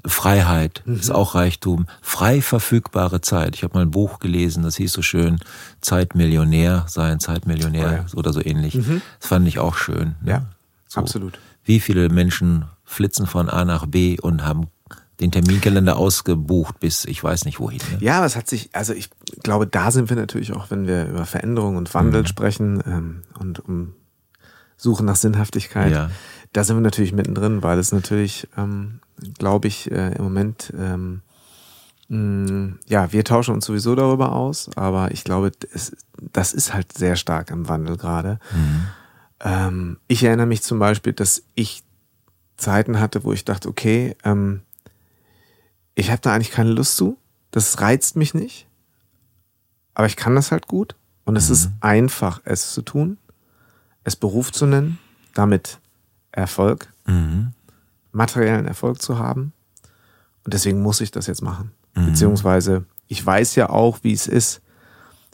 [0.05, 0.95] Freiheit mhm.
[0.95, 1.85] ist auch Reichtum.
[2.01, 3.55] Frei verfügbare Zeit.
[3.55, 5.39] Ich habe mal ein Buch gelesen, das hieß so schön,
[5.81, 8.17] Zeitmillionär sein, Zeitmillionär oh ja.
[8.17, 8.75] oder so ähnlich.
[8.75, 9.01] Mhm.
[9.19, 10.15] Das fand ich auch schön.
[10.21, 10.31] Ne?
[10.31, 10.45] Ja,
[10.87, 11.01] so.
[11.01, 14.67] absolut wie viele Menschen flitzen von A nach B und haben
[15.19, 17.79] den Terminkalender ausgebucht bis ich weiß nicht wohin.
[17.91, 17.97] Ne?
[17.99, 19.09] Ja, es hat sich, also ich
[19.43, 22.25] glaube, da sind wir natürlich auch, wenn wir über Veränderung und Wandel mhm.
[22.25, 23.93] sprechen ähm, und um
[24.77, 26.09] Suche nach Sinnhaftigkeit, ja.
[26.53, 28.99] da sind wir natürlich mittendrin, weil es natürlich, ähm,
[29.37, 31.21] glaube ich, äh, im Moment, ähm,
[32.09, 35.95] mh, mm, ja, wir tauschen uns sowieso darüber aus, aber ich glaube, es,
[36.33, 38.39] das ist halt sehr stark im Wandel gerade.
[38.53, 38.87] Mhm.
[39.39, 41.83] Ähm, ich erinnere mich zum Beispiel, dass ich
[42.57, 44.61] Zeiten hatte, wo ich dachte, okay, ähm,
[45.95, 47.17] ich habe da eigentlich keine Lust zu.
[47.49, 48.67] Das reizt mich nicht.
[49.93, 50.95] Aber ich kann das halt gut.
[51.25, 51.53] Und es mhm.
[51.53, 53.17] ist einfach, es zu tun,
[54.03, 54.99] es Beruf zu nennen,
[55.33, 55.79] damit
[56.31, 57.53] Erfolg, mhm.
[58.11, 59.53] Materiellen Erfolg zu haben.
[60.43, 61.71] Und deswegen muss ich das jetzt machen.
[61.95, 62.07] Mhm.
[62.07, 64.61] Beziehungsweise, ich weiß ja auch, wie es ist,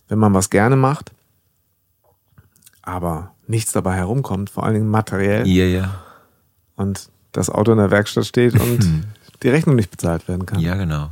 [0.08, 1.12] wenn man was gerne macht,
[2.82, 5.48] aber nichts dabei herumkommt, vor allen Dingen materiell.
[5.48, 6.04] Ja, ja.
[6.76, 9.06] Und das Auto in der Werkstatt steht und
[9.44, 10.60] die Rechnung nicht bezahlt werden kann.
[10.60, 11.12] Ja, genau.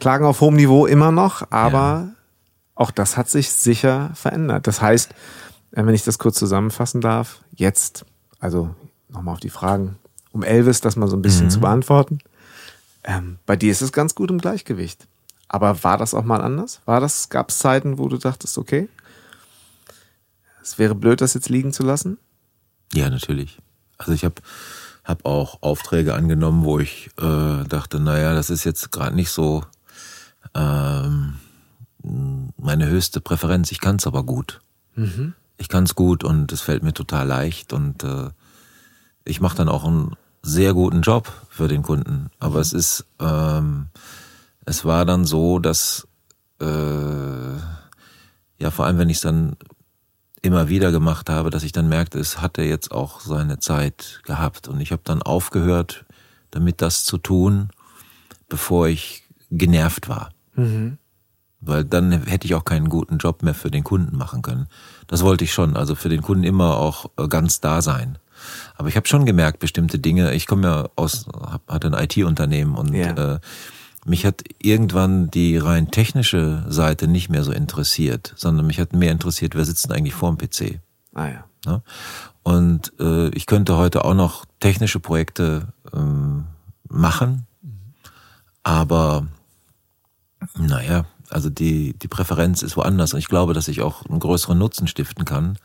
[0.00, 2.08] Klagen auf hohem Niveau immer noch, aber ja.
[2.74, 4.66] auch das hat sich sicher verändert.
[4.66, 5.12] Das heißt,
[5.72, 8.04] äh, wenn ich das kurz zusammenfassen darf, jetzt,
[8.38, 8.74] also
[9.08, 9.96] nochmal auf die Fragen
[10.36, 11.50] um Elvis, das mal so ein bisschen mhm.
[11.50, 12.18] zu beantworten.
[13.04, 15.06] Ähm, bei dir ist es ganz gut im Gleichgewicht.
[15.48, 16.80] Aber war das auch mal anders?
[16.84, 18.88] War das, gab es Zeiten, wo du dachtest, okay,
[20.62, 22.18] es wäre blöd, das jetzt liegen zu lassen?
[22.92, 23.58] Ja, natürlich.
[23.98, 24.42] Also ich habe
[25.04, 29.64] habe auch Aufträge angenommen, wo ich äh, dachte, naja, das ist jetzt gerade nicht so
[30.54, 31.34] ähm,
[32.02, 33.70] meine höchste Präferenz.
[33.70, 34.60] Ich kann es aber gut.
[34.96, 35.34] Mhm.
[35.58, 38.30] Ich kann es gut und es fällt mir total leicht und äh,
[39.24, 42.30] ich mache dann auch einen sehr guten Job für den Kunden.
[42.38, 43.88] Aber es ist, ähm,
[44.64, 46.06] es war dann so, dass
[46.60, 47.56] äh,
[48.58, 49.56] ja vor allem, wenn ich es dann
[50.42, 54.68] immer wieder gemacht habe, dass ich dann merkte, es hatte jetzt auch seine Zeit gehabt.
[54.68, 56.04] Und ich habe dann aufgehört,
[56.52, 57.70] damit das zu tun,
[58.48, 60.30] bevor ich genervt war.
[60.54, 60.98] Mhm.
[61.60, 64.68] Weil dann hätte ich auch keinen guten Job mehr für den Kunden machen können.
[65.08, 68.18] Das wollte ich schon, also für den Kunden immer auch äh, ganz da sein.
[68.76, 71.26] Aber ich habe schon gemerkt, bestimmte Dinge, ich komme ja aus,
[71.68, 73.34] hatte ein IT-Unternehmen und ja.
[73.34, 73.40] äh,
[74.04, 79.12] mich hat irgendwann die rein technische Seite nicht mehr so interessiert, sondern mich hat mehr
[79.12, 80.80] interessiert, wer sitzt denn eigentlich vor dem PC.
[81.14, 81.44] Ah ja.
[81.66, 81.82] Ne?
[82.44, 86.44] Und äh, ich könnte heute auch noch technische Projekte ähm,
[86.88, 87.46] machen,
[88.62, 89.26] aber
[90.56, 93.12] naja, also die, die Präferenz ist woanders.
[93.14, 95.58] Und ich glaube, dass ich auch einen größeren Nutzen stiften kann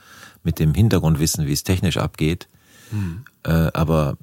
[0.43, 2.47] mit dem Hintergrundwissen, wie es technisch abgeht.
[3.43, 4.17] Äh, aber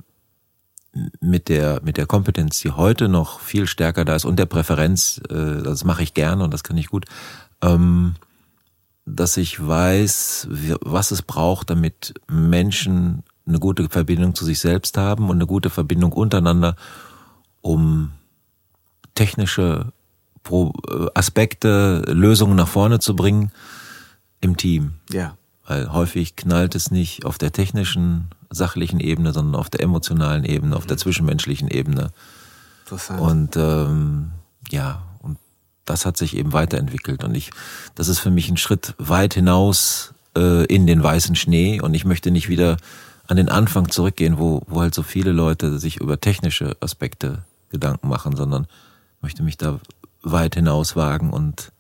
[1.20, 5.20] mit der, mit der Kompetenz, die heute noch viel stärker da ist und der Präferenz,
[5.30, 7.06] äh, das mache ich gerne und das kann ich gut,
[7.62, 8.14] ähm,
[9.04, 10.48] dass ich weiß,
[10.80, 15.70] was es braucht, damit Menschen eine gute Verbindung zu sich selbst haben und eine gute
[15.70, 16.76] Verbindung untereinander,
[17.62, 18.12] um
[19.14, 19.92] technische
[20.50, 23.50] äh, Aspekte, Lösungen nach vorne zu bringen
[24.40, 24.94] im Team.
[25.10, 25.36] Ja.
[25.66, 30.76] Weil häufig knallt es nicht auf der technischen sachlichen Ebene, sondern auf der emotionalen Ebene,
[30.76, 31.00] auf der mhm.
[31.00, 32.10] zwischenmenschlichen Ebene.
[32.84, 33.20] Interessant.
[33.20, 34.30] Und ähm,
[34.70, 35.38] ja, und
[35.84, 37.24] das hat sich eben weiterentwickelt.
[37.24, 37.50] Und ich,
[37.94, 41.80] das ist für mich ein Schritt weit hinaus äh, in den weißen Schnee.
[41.80, 42.76] Und ich möchte nicht wieder
[43.26, 48.08] an den Anfang zurückgehen, wo, wo halt so viele Leute sich über technische Aspekte Gedanken
[48.08, 48.66] machen, sondern
[49.20, 49.80] möchte mich da
[50.22, 51.72] weit hinaus wagen und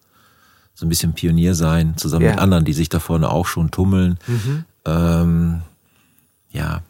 [0.74, 2.30] so ein bisschen Pionier sein, zusammen ja.
[2.32, 4.18] mit anderen, die sich da vorne auch schon tummeln.
[4.26, 4.64] Mhm.
[4.84, 5.62] Ähm,
[6.50, 6.82] ja.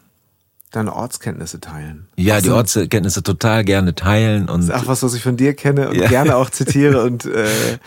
[0.71, 2.07] Deine Ortskenntnisse teilen.
[2.15, 4.67] Ja, was die Ortskenntnisse total gerne teilen und.
[4.67, 6.07] Das ist auch was, was ich von dir kenne und ja.
[6.07, 7.77] gerne auch zitiere und äh, äh,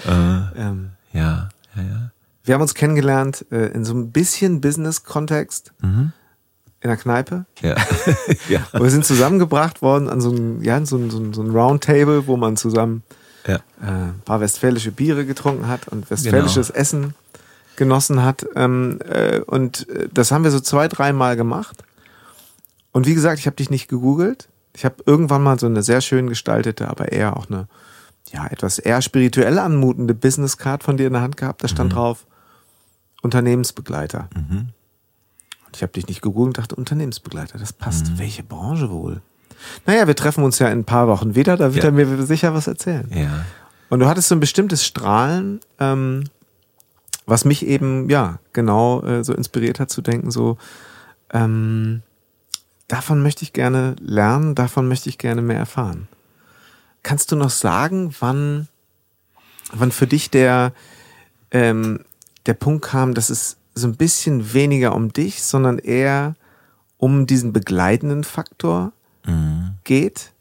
[0.57, 2.11] ähm, ja, ja, ja.
[2.45, 5.73] Wir haben uns kennengelernt äh, in so ein bisschen Business-Kontext.
[5.81, 6.13] Mhm.
[6.81, 7.45] In der Kneipe.
[7.61, 7.77] Ja.
[8.49, 8.67] ja.
[8.73, 11.51] Und wir sind zusammengebracht worden an so einem, ja, so ein, so ein, so ein
[11.51, 13.05] Roundtable, wo man zusammen
[13.47, 13.57] ja.
[13.57, 16.81] äh, ein paar westfälische Biere getrunken hat und westfälisches genau.
[16.81, 17.15] Essen
[17.77, 18.47] genossen hat.
[18.55, 21.83] Ähm, äh, und äh, das haben wir so zwei, dreimal gemacht.
[22.93, 24.49] Und wie gesagt, ich habe dich nicht gegoogelt.
[24.75, 27.69] Ich habe irgendwann mal so eine sehr schön gestaltete, aber eher auch eine,
[28.31, 31.63] ja, etwas eher spirituell anmutende Business Card von dir in der Hand gehabt.
[31.63, 31.97] Da stand mhm.
[31.97, 32.27] drauf
[33.23, 34.29] Unternehmensbegleiter.
[34.35, 34.69] Mhm.
[35.67, 38.11] Und ich habe dich nicht gegoogelt und dachte, Unternehmensbegleiter, das passt.
[38.11, 38.19] Mhm.
[38.19, 39.23] Welche Branche wohl?
[39.87, 41.91] Naja, wir treffen uns ja in ein paar Wochen wieder, da wird ja.
[41.91, 43.09] er mir sicher was erzählen.
[43.15, 43.45] Ja.
[43.89, 46.25] Und du hattest so ein bestimmtes Strahlen, ähm,
[47.27, 50.59] was mich eben, ja, genau äh, so inspiriert hat zu denken, so,
[51.33, 52.03] ähm,
[52.89, 56.09] davon möchte ich gerne lernen, davon möchte ich gerne mehr erfahren.
[57.03, 58.69] Kannst du noch sagen, wann,
[59.73, 60.73] wann für dich der,
[61.51, 62.01] ähm,
[62.47, 66.35] der Punkt kam, dass es so ein bisschen weniger um dich, sondern eher
[66.99, 68.93] um diesen begleitenden Faktor
[69.27, 69.77] Mhm.
[69.85, 70.33] geht?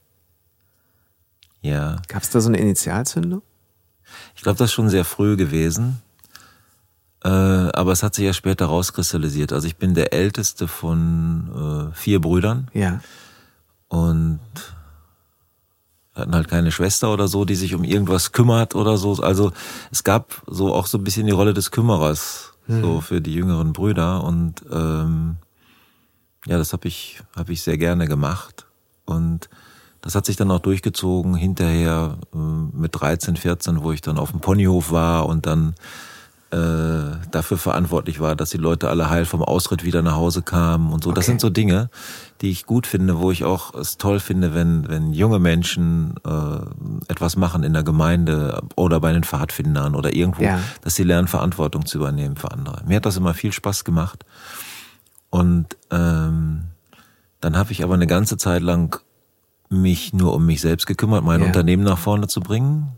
[1.62, 2.02] Ja.
[2.08, 3.42] Gab es da so eine Initialzündung?
[4.36, 6.02] Ich glaube, das ist schon sehr früh gewesen.
[7.24, 9.54] Äh, aber es hat sich ja später rauskristallisiert.
[9.54, 13.00] Also ich bin der älteste von äh, vier Brüdern Ja.
[13.90, 14.40] und
[16.16, 19.14] hatten halt keine Schwester oder so, die sich um irgendwas kümmert oder so.
[19.22, 19.52] Also
[19.92, 23.74] es gab so auch so ein bisschen die Rolle des Kümmerers so für die jüngeren
[23.74, 25.36] Brüder und ähm,
[26.46, 28.66] ja, das habe ich habe ich sehr gerne gemacht
[29.06, 29.50] und
[30.00, 34.32] das hat sich dann auch durchgezogen hinterher äh, mit 13, 14, wo ich dann auf
[34.32, 35.76] dem Ponyhof war und dann
[36.52, 41.04] dafür verantwortlich war, dass die Leute alle heil vom Ausritt wieder nach Hause kamen und
[41.04, 41.12] so.
[41.14, 41.32] Das Okay.
[41.32, 41.90] sind so Dinge,
[42.42, 47.10] die ich gut finde, wo ich auch es toll finde, wenn, wenn junge Menschen äh,
[47.12, 50.60] etwas machen in der Gemeinde oder bei den Pfadfindern oder irgendwo, Ja.
[50.82, 52.82] dass sie lernen, Verantwortung zu übernehmen für andere.
[52.86, 54.26] Mir hat das immer viel Spaß gemacht.
[55.30, 56.64] Und ähm,
[57.40, 59.00] dann habe ich aber eine ganze Zeit lang
[59.70, 61.48] mich nur um mich selbst gekümmert, mein Ja.
[61.48, 62.90] Unternehmen nach vorne zu bringen.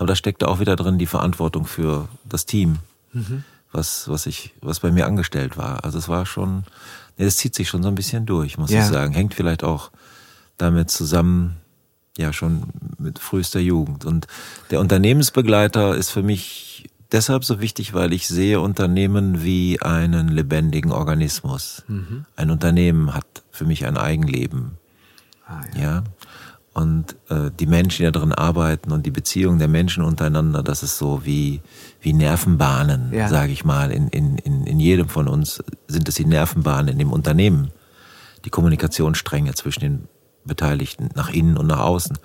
[0.00, 2.78] Aber da steckte auch wieder drin die Verantwortung für das Team,
[3.70, 5.84] was, was ich, was bei mir angestellt war.
[5.84, 6.64] Also es war schon,
[7.18, 8.80] nee, das zieht sich schon so ein bisschen durch, muss Ja.
[8.80, 9.12] ich sagen.
[9.12, 9.90] Hängt vielleicht auch
[10.56, 11.56] damit zusammen,
[12.16, 12.62] ja, schon
[12.98, 14.06] mit frühester Jugend.
[14.06, 14.26] Und
[14.70, 20.92] der Unternehmensbegleiter ist für mich deshalb so wichtig, weil ich sehe Unternehmen wie einen lebendigen
[20.92, 21.82] Organismus.
[22.36, 24.78] Ein Unternehmen hat für mich ein Eigenleben.
[25.46, 26.04] Ah, Ja.
[26.72, 30.82] Und äh, die Menschen, die da drin arbeiten und die Beziehungen der Menschen untereinander, das
[30.84, 31.60] ist so wie,
[32.00, 33.28] wie Nervenbahnen, Ja.
[33.28, 33.90] sage ich mal.
[33.90, 37.70] In, in, in, in jedem von uns sind es die Nervenbahnen in dem Unternehmen.
[38.44, 40.08] Die Kommunikationsstränge zwischen den
[40.44, 42.16] Beteiligten nach innen und nach außen.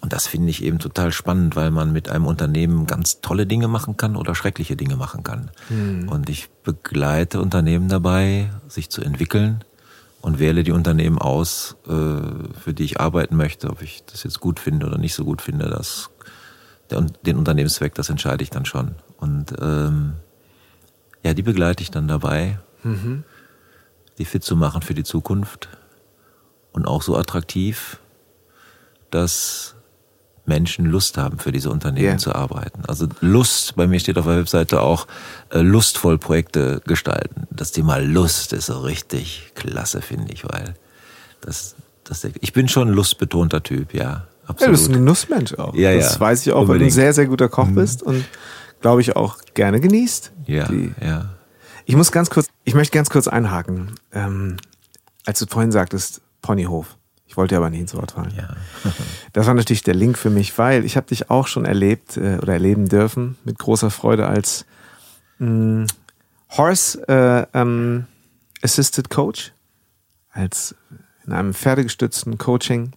[0.00, 3.68] Und das finde ich eben total spannend, weil man mit einem Unternehmen ganz tolle Dinge
[3.68, 5.50] machen kann oder schreckliche Dinge machen kann.
[6.08, 9.64] Und ich begleite Unternehmen dabei, sich zu entwickeln
[10.24, 13.68] und wähle die Unternehmen aus, äh, für die ich arbeiten möchte.
[13.68, 16.08] Ob ich das jetzt gut finde oder nicht so gut finde, das,
[17.26, 18.94] den Unternehmenszweck, das entscheide ich dann schon.
[19.18, 20.14] Und ähm,
[21.22, 22.58] ja, die begleite ich dann dabei,
[24.16, 25.68] die fit zu machen für die Zukunft
[26.72, 28.00] und auch so attraktiv,
[29.10, 29.73] dass
[30.46, 32.16] Menschen Lust haben, für diese Unternehmen Ja.
[32.18, 32.82] zu arbeiten.
[32.86, 35.06] Also Lust, bei mir steht auf der Webseite auch
[35.50, 37.46] äh, lustvoll Projekte gestalten.
[37.50, 40.74] Das Thema Lust ist so richtig klasse, finde ich, weil
[41.40, 44.60] das, das, ich bin schon ein lustbetonter Typ, ja, Ja, absolut.
[44.68, 45.74] du bist ein Genussmensch auch.
[45.74, 46.92] Ja, das ja, weiß ich auch, weil du ein unbedingt.
[46.92, 46.94] Mhm.
[46.94, 48.24] sehr, sehr guter Koch bist und
[48.82, 50.32] glaube ich auch gerne genießt.
[50.46, 51.30] ja, Die, ja,
[51.86, 53.92] ich muss ganz kurz, ich möchte ganz kurz einhaken.
[54.12, 54.56] Ähm,
[55.26, 56.96] als du vorhin sagtest, Ponyhof.
[57.34, 58.32] Ich wollte aber nicht ins Wort fallen.
[58.36, 58.48] ja.
[59.32, 62.38] Das war natürlich der Link für mich, weil ich habe dich auch schon erlebt äh,
[62.40, 64.66] oder erleben dürfen mit großer Freude als
[65.40, 65.88] mh,
[66.50, 68.04] Horse äh, ähm,
[68.62, 69.52] Assisted Coach,
[70.30, 70.76] als
[71.26, 72.92] in einem pferdegestützten Coaching.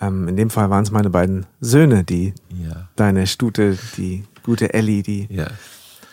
[0.00, 4.72] Ähm, in dem Fall waren es meine beiden Söhne, die ja, deine Stute, die gute
[4.72, 5.48] Ellie, die ja.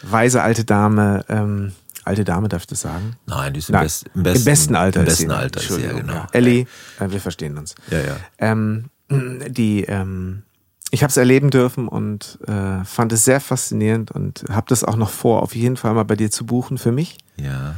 [0.02, 1.74] weise alte Dame, ähm,
[2.10, 3.16] alte Dame darf ich das sagen?
[3.26, 5.32] Nein, die ist im, Nein, best, im, besten, Im besten Alter Im besten.
[5.32, 6.14] Alter ist sie, ja, genau.
[6.14, 6.28] ja.
[6.34, 6.66] Ellie,
[7.00, 7.76] äh, wir verstehen uns.
[7.90, 8.18] Ja, ja.
[8.38, 10.44] Ähm, die, ähm,
[10.92, 14.96] ich habe es erleben dürfen und äh, fand es sehr faszinierend und habe das auch
[14.96, 17.76] noch vor, auf jeden Fall mal bei dir zu buchen für mich, Ja,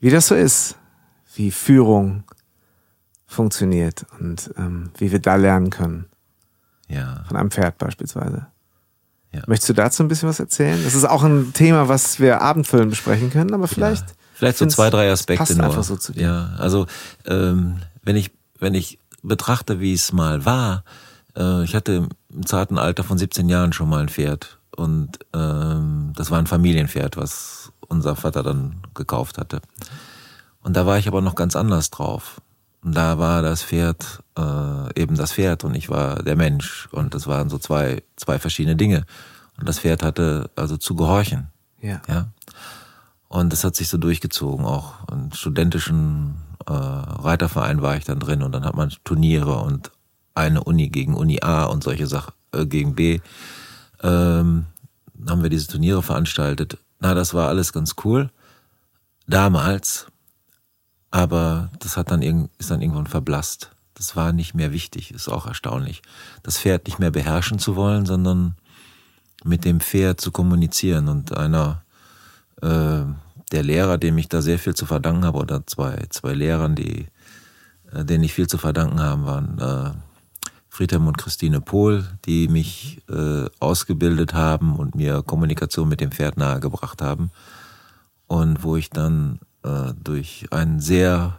[0.00, 0.76] wie das so ist,
[1.34, 2.24] wie Führung
[3.26, 6.06] funktioniert und ähm, wie wir da lernen können,
[6.88, 7.24] ja.
[7.28, 8.46] von einem Pferd beispielsweise.
[9.36, 9.42] Ja.
[9.46, 10.82] Möchtest du dazu ein bisschen was erzählen?
[10.82, 14.08] Das ist auch ein Thema, was wir abendfüllend besprechen können, aber vielleicht.
[14.08, 14.14] Ja.
[14.34, 15.64] Vielleicht so zwei, drei Aspekte passt nur.
[15.66, 16.22] einfach so zu dir.
[16.22, 16.86] Ja, also
[17.24, 20.84] ähm, wenn ich wenn ich betrachte, wie es mal war,
[21.36, 26.12] äh, ich hatte im zarten Alter von 17 Jahren schon mal ein Pferd und ähm,
[26.16, 29.60] das war ein Familienpferd, was unser Vater dann gekauft hatte.
[30.62, 32.40] Und da war ich aber noch ganz anders drauf.
[32.86, 37.14] Und da war das Pferd äh, eben das Pferd und ich war der Mensch und
[37.14, 39.06] das waren so zwei zwei verschiedene Dinge.
[39.58, 41.48] Und das Pferd hatte also zu gehorchen.
[41.80, 42.00] Ja.
[42.06, 42.28] Ja.
[43.26, 44.64] Und das hat sich so durchgezogen.
[44.64, 49.90] Auch im studentischen äh, Reiterverein war ich dann drin und dann hat man Turniere und
[50.36, 53.18] eine Uni gegen Uni A und solche Sachen äh, gegen B.
[54.00, 54.66] Ähm,
[55.28, 56.78] haben wir diese Turniere veranstaltet.
[57.00, 58.30] Na, das war alles ganz cool.
[59.26, 60.06] Damals.
[61.10, 63.70] Aber das hat dann ist dann irgendwann verblasst.
[63.94, 66.02] Das war nicht mehr wichtig, ist auch erstaunlich.
[66.42, 68.56] Das Pferd nicht mehr beherrschen zu wollen, sondern
[69.44, 71.82] mit dem Pferd zu kommunizieren und einer
[72.60, 73.04] äh,
[73.52, 77.06] der Lehrer, dem ich da sehr viel zu verdanken habe, oder zwei, zwei Lehrern, die,
[77.92, 79.98] äh, denen ich viel zu verdanken habe, waren äh,
[80.68, 86.36] Friedhelm und Christine Pohl, die mich äh, ausgebildet haben und mir Kommunikation mit dem Pferd
[86.36, 87.30] nahegebracht haben.
[88.26, 91.38] Und wo ich dann äh, durch einen sehr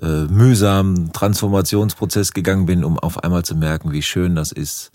[0.00, 4.90] äh, mühsamen Transformationsprozess gegangen bin, um auf einmal zu merken, wie schön das ist,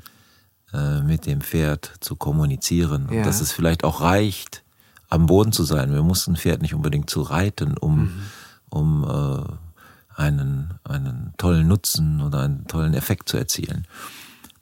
[0.73, 3.07] äh, mit dem Pferd zu kommunizieren.
[3.11, 3.17] Ja.
[3.17, 4.63] Und dass es vielleicht auch reicht,
[5.09, 5.93] am Boden zu sein.
[5.93, 8.21] Wir mussten ein Pferd nicht unbedingt zu reiten, um, mhm.
[8.69, 13.87] um äh, einen, einen tollen Nutzen oder einen tollen Effekt zu erzielen.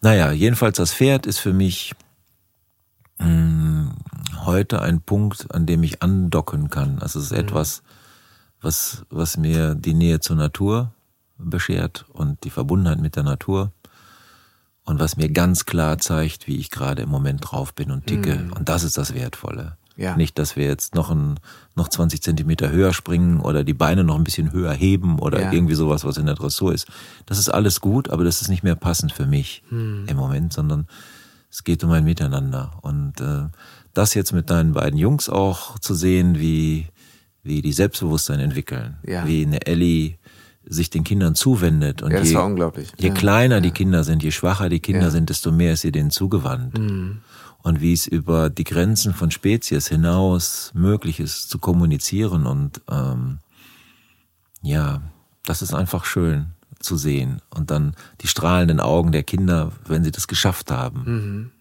[0.02, 1.94] Naja, jedenfalls das Pferd ist für mich
[3.18, 3.96] mh, mm,
[4.46, 7.00] heute ein Punkt, an dem ich andocken kann.
[7.00, 7.40] Also es ist mhm.
[7.40, 7.82] etwas,
[8.66, 10.92] was, was mir die Nähe zur Natur
[11.38, 13.72] beschert und die Verbundenheit mit der Natur
[14.84, 18.36] und was mir ganz klar zeigt, wie ich gerade im Moment drauf bin und ticke.
[18.36, 18.54] Mhm.
[18.54, 19.78] Und das ist das Wertvolle.
[19.98, 20.18] Ja.
[20.18, 21.40] Nicht, dass wir jetzt noch, ein,
[21.76, 25.52] noch 20 Zentimeter höher springen oder die Beine noch ein bisschen höher heben oder ja.
[25.54, 26.88] irgendwie sowas, was in der Dressur ist.
[27.26, 30.06] Das ist alles gut, aber das ist nicht mehr passend für mich mhm.
[30.08, 30.88] im Moment, sondern
[31.50, 32.72] es geht um ein Miteinander.
[32.82, 33.48] Und äh,
[33.94, 36.88] das jetzt mit deinen beiden Jungs auch zu sehen, wie,
[37.46, 39.26] wie die Selbstbewusstsein entwickeln, ja.
[39.26, 40.16] wie eine Ellie
[40.68, 42.02] sich den Kindern zuwendet.
[42.02, 42.92] Und ja, das je, war unglaublich.
[42.98, 43.14] Je ja.
[43.14, 46.78] kleiner die Kinder sind, je schwacher die Kinder sind, desto mehr ist sie denen zugewandt.
[46.78, 47.22] Mhm.
[47.62, 53.40] Und wie es über die Grenzen von Spezies hinaus möglich ist zu kommunizieren und ähm,
[54.62, 55.02] ja,
[55.46, 56.48] das ist einfach schön
[56.80, 57.42] zu sehen.
[57.50, 61.04] Und dann die strahlenden Augen der Kinder, wenn sie das geschafft haben.
[61.06, 61.52] Mhm.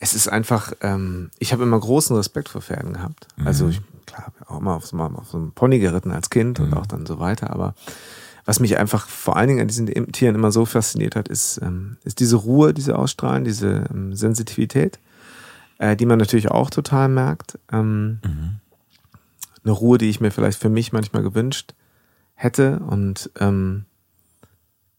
[0.00, 3.28] Es ist einfach, ähm, ich habe immer großen Respekt vor Pferden gehabt.
[3.36, 3.46] Mhm.
[3.46, 6.66] Also ich, klar, auch immer auf so, auf so einem Pony geritten als Kind mhm.
[6.66, 7.50] und auch dann so weiter.
[7.50, 7.74] Aber
[8.44, 11.96] was mich einfach vor allen Dingen an diesen Tieren immer so fasziniert hat, ist, ähm,
[12.04, 15.00] ist diese Ruhe, diese Ausstrahlen, diese ähm, Sensitivität,
[15.78, 17.58] äh, die man natürlich auch total merkt.
[17.72, 18.60] Ähm, mhm.
[19.64, 21.74] Eine Ruhe, die ich mir vielleicht für mich manchmal gewünscht
[22.34, 23.86] hätte und ähm,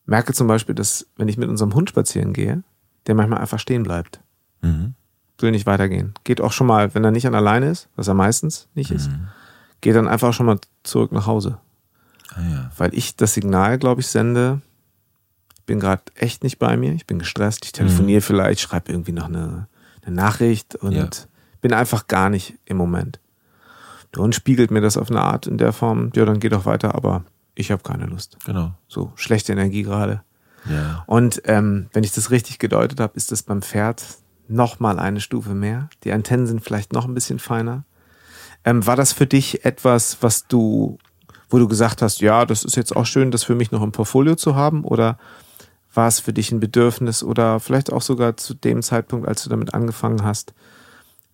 [0.06, 2.63] merke zum Beispiel, dass wenn ich mit unserem Hund spazieren gehe,
[3.06, 4.20] der manchmal einfach stehen bleibt.
[4.62, 4.96] Mhm.
[5.39, 6.13] Will nicht weitergehen.
[6.23, 9.10] Geht auch schon mal, wenn er nicht an alleine ist, was er meistens nicht ist,
[9.10, 9.28] mhm.
[9.82, 11.60] geht dann einfach schon mal zurück nach Hause.
[12.34, 12.71] Ah, ja.
[12.78, 14.62] Weil ich das Signal, glaube ich, sende,
[15.56, 18.23] ich bin gerade echt nicht bei mir, ich bin gestresst, ich telefoniere mhm.
[18.23, 19.67] vielleicht, schreibe irgendwie noch eine,
[20.04, 21.08] eine Nachricht und ja.
[21.62, 23.19] bin einfach gar nicht im Moment.
[24.15, 26.65] Der Hund spiegelt mir das auf eine Art in der Form, ja, dann geht doch
[26.65, 27.23] weiter, aber
[27.54, 28.38] ich habe keine Lust.
[28.45, 28.73] Genau.
[28.88, 30.21] So schlechte Energie gerade.
[30.69, 31.04] Ja.
[31.08, 34.04] Und ähm, wenn ich das richtig gedeutet habe, ist das beim Pferd
[34.48, 35.90] noch mal eine Stufe mehr.
[36.04, 37.84] Die Antennen sind vielleicht noch ein bisschen feiner.
[38.64, 40.98] Ähm, war das für dich etwas, was du,
[41.50, 43.92] wo du gesagt hast, ja, das ist jetzt auch schön, das für mich noch im
[43.92, 44.84] Portfolio zu haben?
[44.84, 45.18] Oder
[45.94, 49.50] war es für dich ein Bedürfnis oder vielleicht auch sogar zu dem Zeitpunkt, als du
[49.50, 50.54] damit angefangen hast,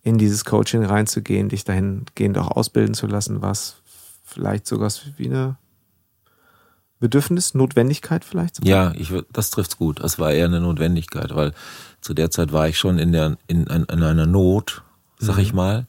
[0.02, 3.76] in dieses Coaching reinzugehen, dich dahingehend auch ausbilden zu lassen, war es
[4.24, 5.56] vielleicht sogar wie eine
[7.04, 8.64] Bedürfnis, Notwendigkeit vielleicht?
[8.64, 10.00] Ja, ich, das trifft's gut.
[10.00, 11.52] Es war eher eine Notwendigkeit, weil
[12.00, 14.82] zu der Zeit war ich schon in der in, in, in einer Not,
[15.18, 15.42] sag mhm.
[15.42, 15.86] ich mal,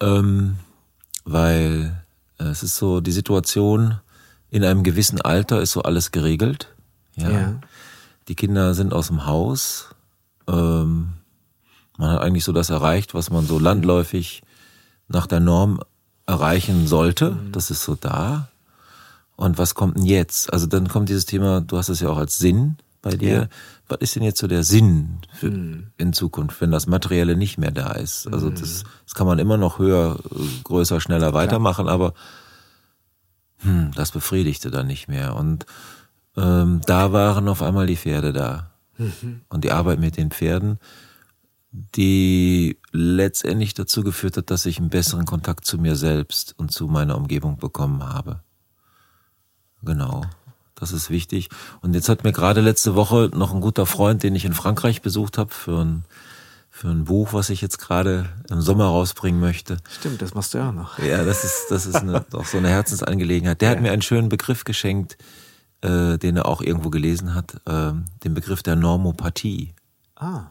[0.00, 0.56] ähm,
[1.24, 2.02] weil
[2.40, 4.00] äh, es ist so die Situation
[4.50, 6.74] in einem gewissen Alter ist so alles geregelt.
[7.14, 7.30] Ja.
[7.30, 7.60] ja.
[8.26, 9.90] Die Kinder sind aus dem Haus.
[10.48, 11.12] Ähm,
[11.98, 14.42] man hat eigentlich so das erreicht, was man so landläufig
[15.06, 15.78] nach der Norm
[16.26, 17.30] erreichen sollte.
[17.30, 17.52] Mhm.
[17.52, 18.48] Das ist so da.
[19.38, 20.52] Und was kommt denn jetzt?
[20.52, 23.32] Also dann kommt dieses Thema, du hast es ja auch als Sinn bei dir.
[23.32, 23.48] Ja.
[23.86, 25.86] Was ist denn jetzt so der Sinn für, hm.
[25.96, 28.26] in Zukunft, wenn das Materielle nicht mehr da ist?
[28.26, 28.56] Also hm.
[28.56, 30.18] das, das kann man immer noch höher,
[30.64, 31.94] größer, schneller weitermachen, Klar.
[31.94, 32.14] aber
[33.58, 35.36] hm, das befriedigte dann nicht mehr.
[35.36, 35.66] Und
[36.36, 38.72] ähm, da waren auf einmal die Pferde da.
[38.96, 39.42] Mhm.
[39.48, 40.80] Und die Arbeit mit den Pferden,
[41.70, 46.88] die letztendlich dazu geführt hat, dass ich einen besseren Kontakt zu mir selbst und zu
[46.88, 48.42] meiner Umgebung bekommen habe.
[49.82, 50.22] Genau.
[50.74, 51.48] Das ist wichtig.
[51.80, 55.02] Und jetzt hat mir gerade letzte Woche noch ein guter Freund, den ich in Frankreich
[55.02, 56.04] besucht habe, für ein,
[56.70, 59.78] für ein Buch, was ich jetzt gerade im Sommer rausbringen möchte.
[59.90, 60.98] Stimmt, das machst du ja auch noch.
[61.00, 63.60] Ja, das ist, das ist eine, auch so eine Herzensangelegenheit.
[63.60, 63.76] Der ja.
[63.76, 65.18] hat mir einen schönen Begriff geschenkt,
[65.80, 67.92] äh, den er auch irgendwo gelesen hat, äh,
[68.24, 69.74] den Begriff der Normopathie.
[70.14, 70.50] Ah.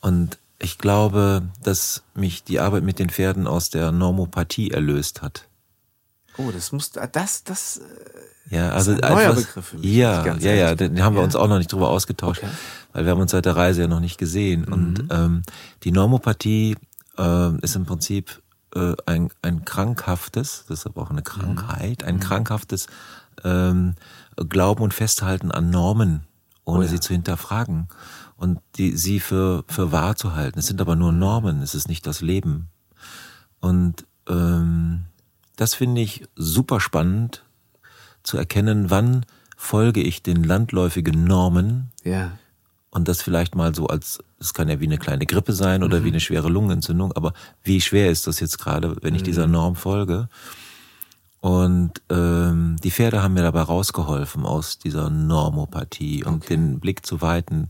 [0.00, 5.48] Und ich glaube, dass mich die Arbeit mit den Pferden aus der Normopathie erlöst hat.
[6.36, 7.82] Oh, das muss, das, das, äh,
[8.50, 9.74] ja, also das ist ein neuer etwas, Begriff.
[9.80, 11.24] Ja, ja, ja, den haben wir ja.
[11.24, 12.52] uns auch noch nicht drüber ausgetauscht, okay.
[12.92, 14.62] weil wir haben uns seit der Reise ja noch nicht gesehen.
[14.62, 14.72] Mhm.
[14.72, 15.42] Und ähm,
[15.84, 16.76] die Normopathie
[17.18, 18.40] äh, ist im Prinzip
[18.74, 22.20] äh, ein, ein krankhaftes, das ist aber auch eine Krankheit, ein mhm.
[22.20, 22.86] krankhaftes
[23.44, 23.94] ähm,
[24.36, 26.22] Glauben und Festhalten an Normen,
[26.64, 26.88] ohne oh ja.
[26.88, 27.88] sie zu hinterfragen
[28.36, 30.58] und die sie für für wahr zu halten.
[30.58, 32.68] Es sind aber nur Normen, es ist nicht das Leben.
[33.60, 35.06] Und ähm,
[35.56, 37.42] das finde ich super spannend,
[38.22, 39.24] zu erkennen, wann
[39.56, 41.90] folge ich den landläufigen Normen.
[42.04, 42.32] Ja.
[42.90, 46.00] Und das vielleicht mal so als, es kann ja wie eine kleine Grippe sein oder
[46.00, 46.04] mhm.
[46.04, 49.26] wie eine schwere Lungenentzündung, aber wie schwer ist das jetzt gerade, wenn ich mhm.
[49.26, 50.28] dieser Norm folge?
[51.40, 56.56] Und ähm, die Pferde haben mir dabei rausgeholfen aus dieser Normopathie und Okay.
[56.56, 57.68] den Blick zu weiten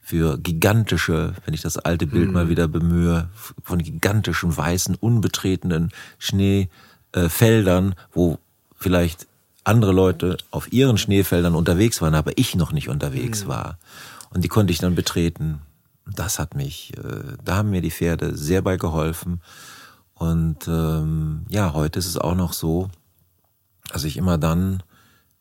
[0.00, 2.34] für gigantische, wenn ich das alte Bild Mhm.
[2.34, 3.28] mal wieder bemühe,
[3.62, 8.38] von gigantischen weißen, unbetretenen Schneefeldern, wo
[8.76, 9.26] vielleicht
[9.64, 12.94] andere Leute auf ihren Schneefeldern unterwegs waren, aber ich noch nicht Mhm.
[12.94, 13.78] unterwegs war.
[14.30, 15.60] Und die konnte ich dann betreten.
[16.06, 19.40] Das hat mich, äh, da haben mir die Pferde sehr bei geholfen.
[20.14, 22.90] Und ähm, ja, heute ist es auch noch so,
[23.92, 24.82] dass ich immer dann,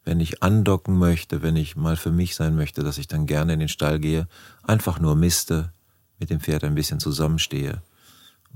[0.03, 3.53] wenn ich andocken möchte, wenn ich mal für mich sein möchte, dass ich dann gerne
[3.53, 4.27] in den Stall gehe,
[4.63, 5.71] einfach nur miste,
[6.19, 7.81] mit dem Pferd ein bisschen zusammenstehe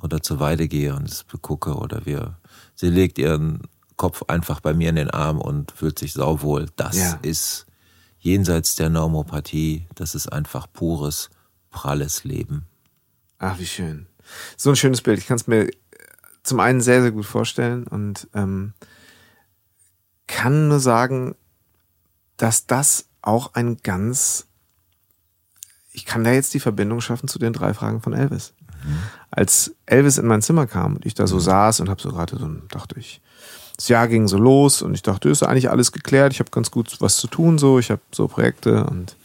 [0.02, 2.38] oder zur Weide gehe und es begucke oder wir,
[2.76, 3.62] sie legt ihren
[3.98, 6.68] Kopf einfach bei mir in den Arm und fühlt sich sauwohl.
[6.76, 7.20] Das Ja.
[7.22, 7.66] ist
[8.20, 11.30] jenseits der Normopathie, das ist einfach pures,
[11.70, 12.66] pralles Leben.
[13.38, 14.08] Ach, wie schön.
[14.58, 15.20] So ein schönes Bild.
[15.20, 15.70] Ich kann es mir
[16.44, 18.74] zum einen sehr, sehr gut vorstellen und ähm,
[20.28, 21.36] kann nur sagen,
[22.38, 24.48] dass das auch ein ganz,
[25.92, 28.54] ich kann da jetzt die Verbindung schaffen zu den drei Fragen von Elvis.
[29.32, 32.38] Als Elvis in mein Zimmer kam und ich da so saß und habe so gerade
[32.38, 33.20] so, dachte ich,
[33.78, 36.72] das Jahr ging so los und ich dachte, ist eigentlich alles geklärt, ich habe ganz
[36.72, 39.18] gut was zu tun, so, ich habe so Projekte und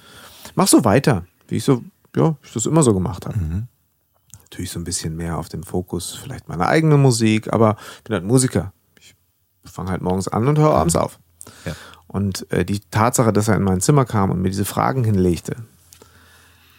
[0.55, 1.83] mach so weiter, wie ich so,
[2.17, 3.39] ja, ich das immer so gemacht habe
[4.51, 8.15] natürlich so ein bisschen mehr auf dem Fokus, vielleicht meine eigene Musik, aber ich bin
[8.15, 8.73] halt Musiker.
[8.99, 9.15] Ich
[9.65, 11.21] fange halt morgens an und höre abends auf.
[11.65, 11.73] Ja.
[12.09, 15.55] Und äh, die Tatsache, dass er in mein Zimmer kam und mir diese Fragen hinlegte,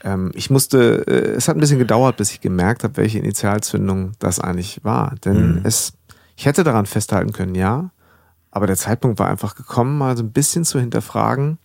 [0.04, 4.14] ähm, ich musste, äh, es hat ein bisschen gedauert, bis ich gemerkt habe, welche Initialzündung
[4.20, 5.16] das eigentlich war.
[5.24, 5.62] Denn Mhm.
[5.64, 5.94] es,
[6.42, 7.92] ich hätte daran festhalten können, ja,
[8.50, 11.60] aber der Zeitpunkt war einfach gekommen, mal so ein bisschen zu hinterfragen,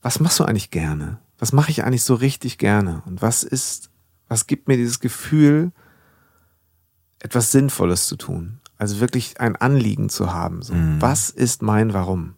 [0.00, 1.20] was machst du eigentlich gerne?
[1.38, 3.04] Was mache ich eigentlich so richtig gerne?
[3.06, 3.88] Und was ist,
[4.26, 5.70] was gibt mir dieses Gefühl,
[7.20, 8.58] etwas Sinnvolles zu tun?
[8.78, 10.62] Also wirklich ein Anliegen zu haben.
[10.62, 12.34] So, Was ist mein Warum?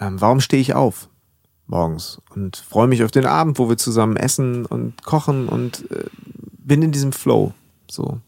[0.00, 1.10] Ähm, warum stehe ich auf
[1.66, 6.06] morgens und freue mich auf den Abend, wo wir zusammen essen und kochen und äh,
[6.56, 7.52] bin in diesem Flow.
[7.90, 8.22] So.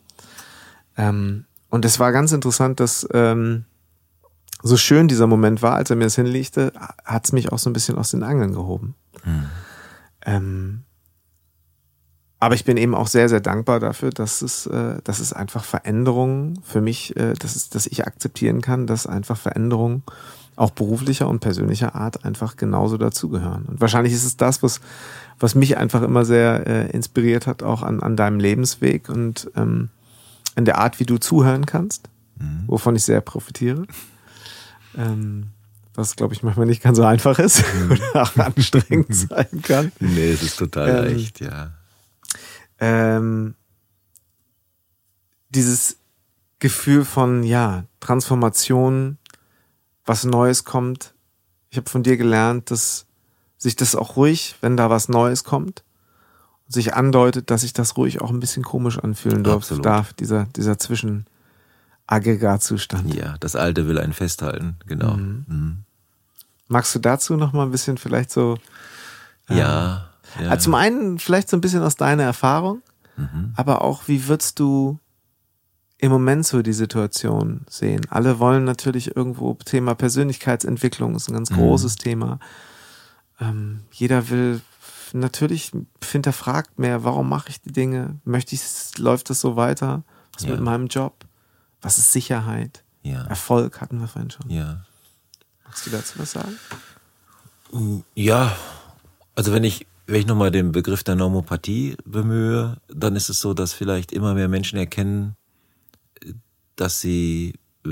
[0.98, 3.64] Ähm, und es war ganz interessant, dass ähm,
[4.62, 6.72] so schön dieser Moment war, als er mir das hinlegte,
[7.04, 8.94] hat es mich auch so ein bisschen aus den Angeln gehoben.
[10.24, 10.84] Ähm,
[12.38, 15.64] aber ich bin eben auch sehr, sehr dankbar dafür, dass es, äh, dass es einfach
[15.64, 20.04] Veränderungen für mich, äh, dass, es, dass ich akzeptieren kann, dass einfach Veränderungen
[20.54, 23.64] auch beruflicher und persönlicher Art einfach genauso dazugehören.
[23.64, 24.80] Und wahrscheinlich ist es das, was,
[25.40, 29.88] was mich einfach immer sehr äh, inspiriert hat, auch an, an deinem Lebensweg und ähm,
[30.56, 32.08] in der Art, wie du zuhören kannst,
[32.66, 33.86] wovon ich sehr profitiere.
[34.96, 35.48] Ähm,
[35.94, 39.92] was, glaube ich, manchmal nicht ganz so einfach ist oder auch anstrengend sein kann.
[40.00, 41.70] Nee, es ist total Ähm, leicht, ja.
[42.80, 43.54] ähm,
[45.50, 45.96] dieses
[46.58, 49.18] Gefühl von, ja, Transformation,
[50.04, 51.14] was Neues kommt.
[51.70, 53.06] Ich habe von dir gelernt, dass
[53.56, 55.83] sich das auch ruhig, wenn da was Neues kommt,
[56.74, 59.84] sich andeutet, dass sich das ruhig auch ein bisschen komisch anfühlen darf, Absolut.
[59.86, 63.14] darf dieser, dieser Zwischenaggregatzustand.
[63.14, 65.14] Ja, das Alte will einen festhalten, genau.
[65.16, 65.78] Mhm.
[66.68, 68.56] Magst du dazu noch mal ein bisschen vielleicht so,
[69.48, 70.08] Ja,
[70.40, 70.48] ja.
[70.48, 72.82] Also zum einen vielleicht so ein bisschen aus deiner Erfahrung,
[73.16, 73.52] Mhm.
[73.56, 74.98] aber auch wie würdest du
[75.98, 78.02] im Moment so die Situation sehen?
[78.10, 81.56] Alle wollen natürlich irgendwo Thema Persönlichkeitsentwicklung ist ein ganz Mhm.
[81.56, 82.38] großes Thema.
[83.40, 84.60] Ähm, jeder will
[85.14, 85.70] natürlich
[86.02, 88.20] hinterfragt mehr, warum mache ich die Dinge?
[88.24, 88.62] Möchte ich,
[88.98, 90.02] läuft das so weiter?
[90.34, 90.50] Was Ja.
[90.52, 91.24] mit meinem Job?
[91.80, 92.82] Was ist Sicherheit?
[93.02, 94.48] ja, Erfolg hatten wir vorhin schon.
[94.50, 94.84] ja.
[95.64, 96.56] Magst du dazu was sagen?
[98.14, 98.56] Ja,
[99.34, 103.52] also wenn ich, wenn ich nochmal den Begriff der Normopathie bemühe, dann ist es so,
[103.54, 105.36] dass vielleicht immer mehr Menschen erkennen,
[106.76, 107.54] dass sie
[107.84, 107.90] äh,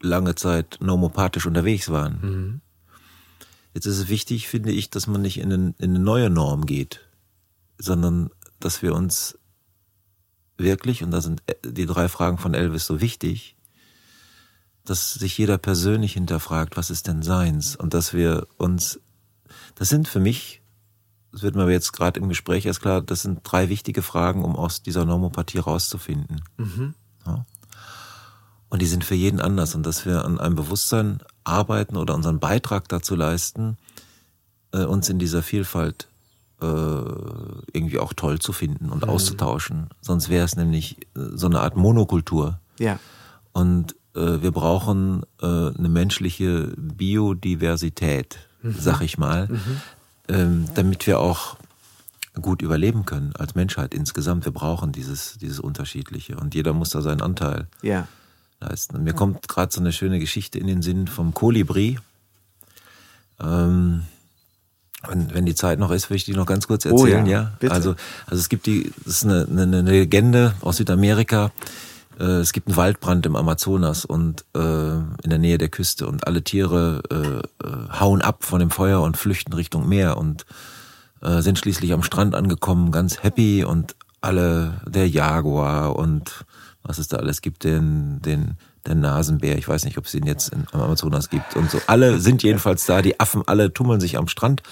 [0.00, 2.60] lange Zeit normopathisch unterwegs waren.
[3.74, 6.64] Jetzt ist es wichtig, finde ich, dass man nicht in, einen, in eine neue Norm
[6.64, 7.00] geht,
[7.76, 9.36] sondern dass wir uns
[10.56, 13.56] wirklich, und da sind äh, die drei Fragen von Elvis so wichtig,
[14.84, 17.74] dass sich jeder persönlich hinterfragt, was ist denn seins?
[17.74, 19.00] Und dass wir uns,
[19.74, 20.62] das sind für mich,
[21.32, 24.44] das wird mir aber jetzt gerade im Gespräch erst klar, das sind drei wichtige Fragen,
[24.44, 26.42] um aus dieser Normopathie rauszufinden.
[27.26, 27.44] Ja.
[28.68, 29.74] Und die sind für jeden anders.
[29.74, 33.76] Und dass wir an einem Bewusstsein arbeiten oder unseren Beitrag dazu leisten,
[34.72, 36.08] äh, uns in dieser Vielfalt
[36.60, 39.88] äh, irgendwie auch toll zu finden und auszutauschen.
[40.00, 42.58] Sonst wäre es nämlich äh, so eine Art Monokultur.
[42.78, 42.98] Ja.
[43.52, 49.48] Und äh, wir brauchen äh, eine menschliche Biodiversität, sag ich mal,
[50.28, 51.56] ähm, damit wir auch
[52.40, 54.44] gut überleben können als Menschheit insgesamt.
[54.44, 58.08] Wir brauchen dieses, dieses Unterschiedliche und jeder muss da seinen Anteil Ja.
[58.60, 58.96] Leisten.
[58.96, 61.98] Und mir kommt gerade so eine schöne Geschichte in den Sinn vom Kolibri.
[63.40, 64.04] Ähm,
[65.08, 67.52] wenn, wenn die Zeit noch ist, will ich die noch ganz kurz erzählen, Oh ja,
[67.60, 67.70] ja.
[67.70, 67.94] Also,
[68.26, 71.52] also es gibt die, das ist eine, eine, eine Legende aus Südamerika.
[72.18, 76.26] Äh, es gibt einen Waldbrand im Amazonas und äh, in der Nähe der Küste und
[76.26, 80.46] alle Tiere äh, äh, hauen ab von dem Feuer und flüchten Richtung Meer und
[81.22, 86.44] äh, sind schließlich am Strand angekommen, ganz happy und alle, der Jaguar und
[86.84, 88.56] was es da alles gibt, den, den,
[88.86, 91.80] der Nasenbär, ich weiß nicht, ob es ihn jetzt am Amazonas gibt und so.
[91.86, 94.62] Alle sind jedenfalls da, die Affen, alle tummeln sich am Strand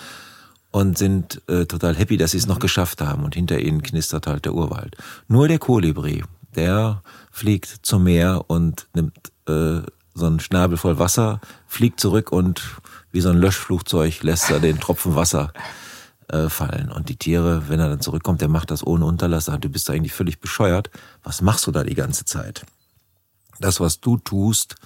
[0.71, 4.27] und sind äh, total happy, dass sie es noch geschafft haben und hinter ihnen knistert
[4.27, 4.97] halt der Urwald.
[5.27, 6.23] Nur der Kolibri,
[6.55, 9.81] der fliegt zum Meer und nimmt äh,
[10.15, 12.63] so einen Schnabel voll Wasser, fliegt zurück und
[13.11, 15.53] wie so ein Löschflugzeug lässt er den Tropfen Wasser
[16.33, 16.91] äh, fallen.
[16.91, 19.89] Und die Tiere, wenn er dann zurückkommt, der macht das ohne Unterlass, sagt, du bist
[19.91, 20.91] eigentlich völlig bescheuert.
[21.23, 22.65] Was machst du da die ganze Zeit?
[23.61, 24.77] Das, was du tust,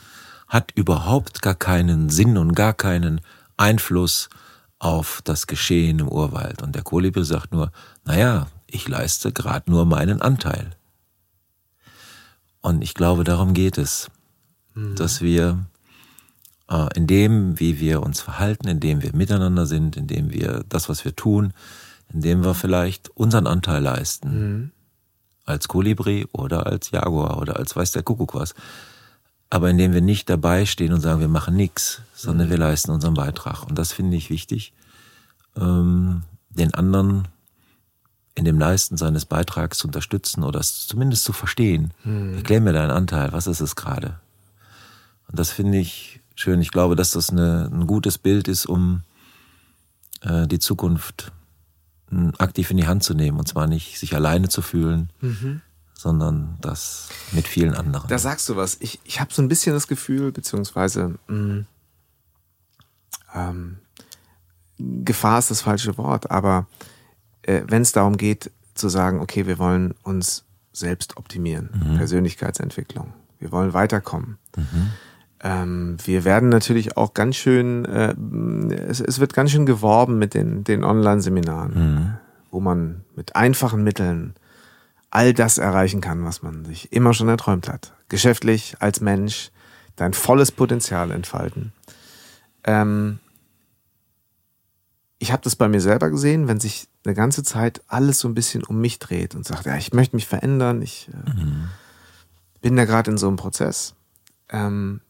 [0.49, 3.21] hat überhaupt gar keinen Sinn und gar keinen
[3.57, 4.29] Einfluss
[4.79, 6.63] auf das Geschehen im Urwald.
[6.63, 7.73] Und der Kolibri sagt nur,
[8.05, 10.73] naja, ich leiste gerade nur meinen Anteil.
[12.61, 14.11] Und ich glaube, darum geht es,
[14.75, 15.65] dass wir
[16.71, 20.65] äh, in dem, wie wir uns verhalten, in dem wir miteinander sind, in dem wir
[20.69, 21.53] das, was wir tun,
[22.13, 24.73] in dem wir vielleicht unseren Anteil leisten.
[25.45, 28.55] Als Kolibri oder als Jaguar oder als weiß der Kuckuck was.
[29.49, 33.15] Aber indem wir nicht dabei stehen und sagen, wir machen nichts, sondern wir leisten unseren
[33.15, 33.63] Beitrag.
[33.63, 34.73] Und das finde ich wichtig,
[35.57, 37.29] ähm, den anderen
[38.35, 41.93] in dem Leisten seines Beitrags zu unterstützen oder es zumindest zu verstehen.
[42.37, 44.21] Erklär mir deinen Anteil, was ist es gerade?
[45.29, 46.61] Und das finde ich schön.
[46.61, 49.03] Ich glaube, dass das eine, ein gutes Bild ist, um
[50.21, 51.33] äh, die Zukunft
[52.11, 53.39] mh, aktiv in die Hand zu nehmen.
[53.41, 55.11] Und zwar nicht sich alleine zu fühlen,
[55.95, 58.09] sondern das mit vielen anderen.
[58.09, 58.77] Da sagst du was.
[58.81, 61.65] Ich, ich habe so ein bisschen das Gefühl, beziehungsweise mh,
[63.35, 63.79] ähm,
[64.79, 66.67] Gefahr ist das falsche Wort, aber
[67.43, 73.51] äh, wenn es darum geht zu sagen, okay, wir wollen uns selbst optimieren, Persönlichkeitsentwicklung, wir
[73.53, 74.37] wollen weiterkommen.
[75.47, 78.17] Ähm, wir werden natürlich auch ganz schön, äh,
[78.89, 82.19] es, es wird ganz schön geworben mit den, den Online-Seminaren,
[82.51, 84.35] wo man mit einfachen Mitteln
[85.11, 87.95] all das erreichen kann, was man sich immer schon erträumt hat.
[88.09, 89.53] Geschäftlich, als Mensch,
[89.95, 91.73] dein volles Potenzial entfalten.
[92.65, 93.21] Ähm,
[95.19, 98.35] ich habe das bei mir selber gesehen, wenn sich eine ganze Zeit alles so ein
[98.35, 101.31] bisschen um mich dreht und sagt, ja, ich möchte mich verändern, ich äh,
[102.63, 103.95] bin da gerade in so einem Prozess.
[104.51, 105.03] Ähm,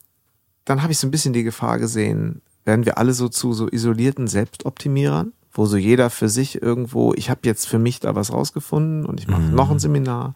[0.66, 3.68] dann habe ich so ein bisschen die Gefahr gesehen, werden wir alle so zu so
[3.68, 8.32] isolierten Selbstoptimierern, wo so jeder für sich irgendwo, ich habe jetzt für mich da was
[8.32, 10.34] rausgefunden und ich mache noch ein Seminar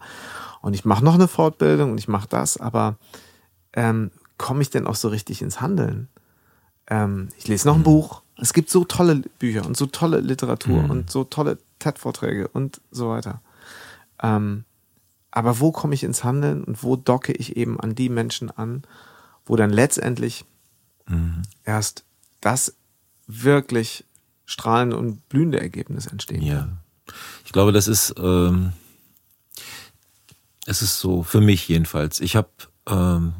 [0.61, 2.95] und ich mache noch eine Fortbildung und ich mache das, aber
[3.73, 6.07] ähm, komme ich denn auch so richtig ins Handeln?
[6.87, 8.23] Ähm, ich lese noch ein Buch.
[8.37, 13.09] Es gibt so tolle Bücher und so tolle Literatur und so tolle TED-Vorträge und so
[13.09, 13.41] weiter.
[14.23, 14.63] Ähm,
[15.29, 18.83] aber wo komme ich ins Handeln und wo docke ich eben an die Menschen an,
[19.51, 20.45] wo dann letztendlich
[21.65, 22.05] erst
[22.39, 22.73] das
[23.27, 24.05] wirklich
[24.45, 26.59] strahlende und blühende Ergebnis entstehen Ja.
[26.59, 26.77] kann?
[27.43, 28.71] Ich glaube, das ist, ähm,
[30.65, 32.21] es ist so, für mich jedenfalls.
[32.21, 32.47] Ich habe,
[32.87, 33.33] ähm,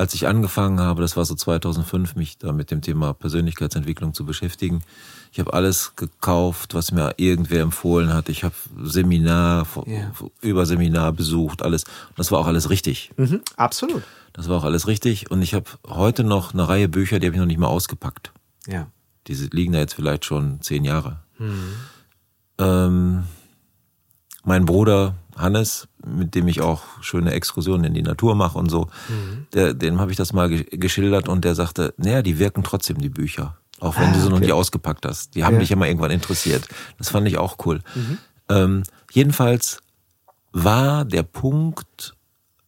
[0.00, 4.24] als ich angefangen habe, das war so 2005, mich da mit dem Thema Persönlichkeitsentwicklung zu
[4.24, 4.82] beschäftigen.
[5.30, 8.30] Ich habe alles gekauft, was mir irgendwer empfohlen hat.
[8.30, 10.10] Ich habe Seminar Ja.
[10.40, 11.84] über Seminar besucht, alles.
[11.84, 13.10] Und das war auch alles richtig.
[13.18, 14.02] Mhm, absolut.
[14.32, 15.30] Das war auch alles richtig.
[15.30, 18.32] Und ich habe heute noch eine Reihe Bücher, die habe ich noch nicht mal ausgepackt.
[18.66, 18.86] Ja.
[19.26, 21.18] Diese liegen da jetzt vielleicht schon zehn Jahre.
[22.58, 23.24] Ähm,
[24.44, 28.88] mein Bruder Hannes, mit dem ich auch schöne Exkursionen in die Natur mache und so,
[29.54, 32.98] der, dem habe ich das mal ge- geschildert und der sagte, naja, die wirken trotzdem,
[32.98, 33.56] die Bücher.
[33.80, 34.44] Auch wenn Ah, du sie noch okay.
[34.46, 35.34] nicht ausgepackt hast.
[35.34, 35.60] Die haben Ja.
[35.60, 36.68] dich ja mal irgendwann interessiert.
[36.98, 37.80] Das fand ich auch cool.
[38.50, 39.80] Ähm, jedenfalls
[40.52, 42.14] war der Punkt,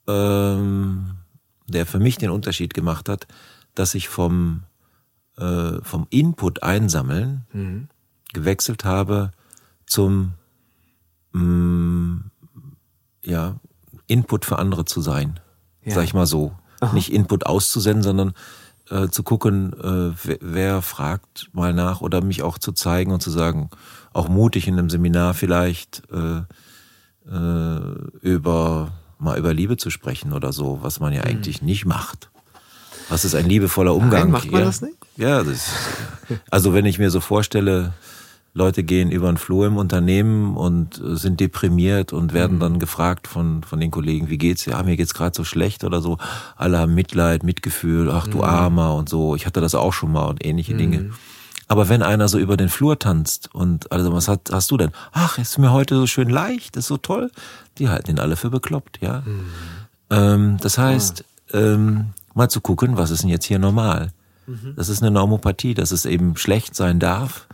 [0.09, 1.17] ähm,
[1.69, 3.27] der für mich den Unterschied gemacht hat,
[3.75, 4.63] dass ich vom,
[5.37, 7.89] äh, vom Input einsammeln
[8.33, 9.31] gewechselt habe
[9.87, 10.33] zum
[11.33, 12.21] mh,
[13.25, 13.57] ja,
[14.07, 15.41] Input für andere zu sein.
[15.85, 15.95] Ja.
[15.95, 16.53] Sag ich mal so.
[16.93, 18.35] Nicht Input auszusenden, sondern
[18.91, 23.23] äh, zu gucken, äh, wer, wer fragt mal nach oder mich auch zu zeigen und
[23.23, 23.71] zu sagen,
[24.13, 26.43] auch mutig in einem Seminar vielleicht äh,
[27.31, 27.81] äh,
[28.21, 32.31] über mal über Liebe zu sprechen oder so, was man ja eigentlich nicht macht.
[33.09, 34.31] Was ist ein liebevoller Umgang?
[34.31, 34.97] macht man ja, das nicht?
[35.17, 35.71] Ja, das,
[36.51, 37.93] also wenn ich mir so vorstelle,
[38.55, 42.61] Leute gehen über den Flur im Unternehmen und äh, sind deprimiert und werden mhm.
[42.61, 44.67] dann gefragt von, von den Kollegen, wie geht's?
[44.67, 46.19] Ja, mir geht's gerade so schlecht oder so.
[46.57, 48.45] Alle haben Mitleid, Mitgefühl, ach du mhm.
[48.45, 49.35] Armer und so.
[49.37, 50.79] Ich hatte das auch schon mal und ähnliche mhm.
[50.79, 51.11] Dinge.
[51.67, 54.91] Aber wenn einer so über den Flur tanzt und also was hat, hast du denn?
[55.13, 57.31] Ach, ist mir heute so schön leicht, ist so toll.
[57.79, 59.23] Die halten ihn alle für bekloppt, ja.
[59.25, 59.45] Mhm.
[60.11, 61.25] Ähm, das heißt,
[61.55, 64.11] ähm, mal zu gucken, was ist denn jetzt hier normal?
[64.47, 64.75] Mhm.
[64.77, 67.47] Das ist eine Normopathie, dass es eben schlecht sein darf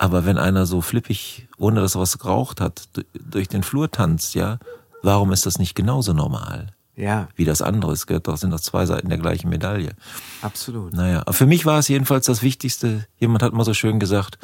[0.00, 4.34] aber wenn einer so flippig, ohne dass er was geraucht hat, durch den Flur tanzt,
[4.34, 4.58] ja,
[5.02, 6.68] warum ist das nicht genauso normal?
[6.96, 7.28] Ja.
[7.36, 7.92] Wie das andere.
[7.92, 9.92] Es gehört doch, sind doch zwei Seiten der gleichen Medaille.
[10.40, 10.94] Absolut.
[10.94, 13.06] Naja, aber für mich war es jedenfalls das Wichtigste.
[13.18, 14.38] Jemand hat mal so schön gesagt,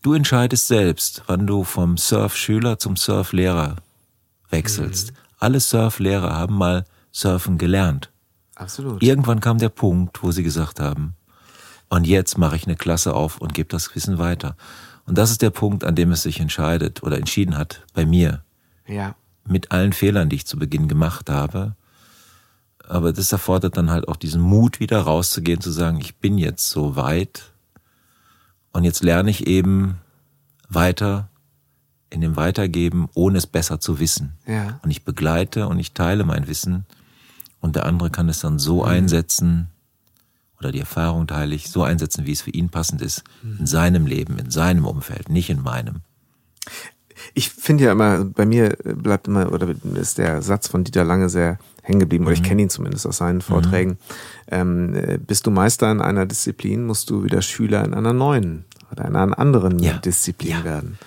[0.00, 3.76] du entscheidest selbst, wann du vom Surfschüler zum Surflehrer
[4.48, 5.12] wechselst.
[5.12, 5.16] Mhm.
[5.40, 8.10] Alle Surflehrer haben mal Surfen gelernt.
[8.54, 9.02] Absolut.
[9.02, 11.16] Irgendwann kam der Punkt, wo sie gesagt haben,
[11.90, 14.56] und jetzt mache ich eine Klasse auf und gebe das Wissen weiter.
[15.06, 18.42] Und das ist der Punkt, an dem es sich entscheidet oder entschieden hat bei mir.
[18.86, 19.14] Ja.
[19.44, 21.74] Mit allen Fehlern, die ich zu Beginn gemacht habe.
[22.86, 26.68] Aber das erfordert dann halt auch diesen Mut, wieder rauszugehen, zu sagen, ich bin jetzt
[26.68, 27.52] so weit
[28.72, 29.98] und jetzt lerne ich eben
[30.68, 31.28] weiter
[32.10, 34.34] in dem Weitergeben, ohne es besser zu wissen.
[34.46, 34.78] Ja.
[34.82, 36.84] Und ich begleite und ich teile mein Wissen
[37.60, 38.88] und der andere kann es dann so mhm.
[38.88, 39.68] einsetzen,
[40.62, 43.24] oder die Erfahrung teile ich, so einsetzen, wie es für ihn passend ist,
[43.58, 46.02] in seinem Leben, in seinem Umfeld, nicht in meinem.
[47.34, 51.28] Ich finde ja immer, bei mir bleibt immer, oder ist der Satz von Dieter Lange
[51.28, 52.46] sehr hängen geblieben, oder ich mhm.
[52.46, 53.90] kenne ihn zumindest aus seinen Vorträgen.
[53.90, 53.96] Mhm.
[54.48, 59.04] Ähm, bist du Meister in einer Disziplin, musst du wieder Schüler in einer neuen oder
[59.06, 59.94] in einer anderen ja.
[59.98, 60.64] Disziplin ja.
[60.64, 60.98] werden.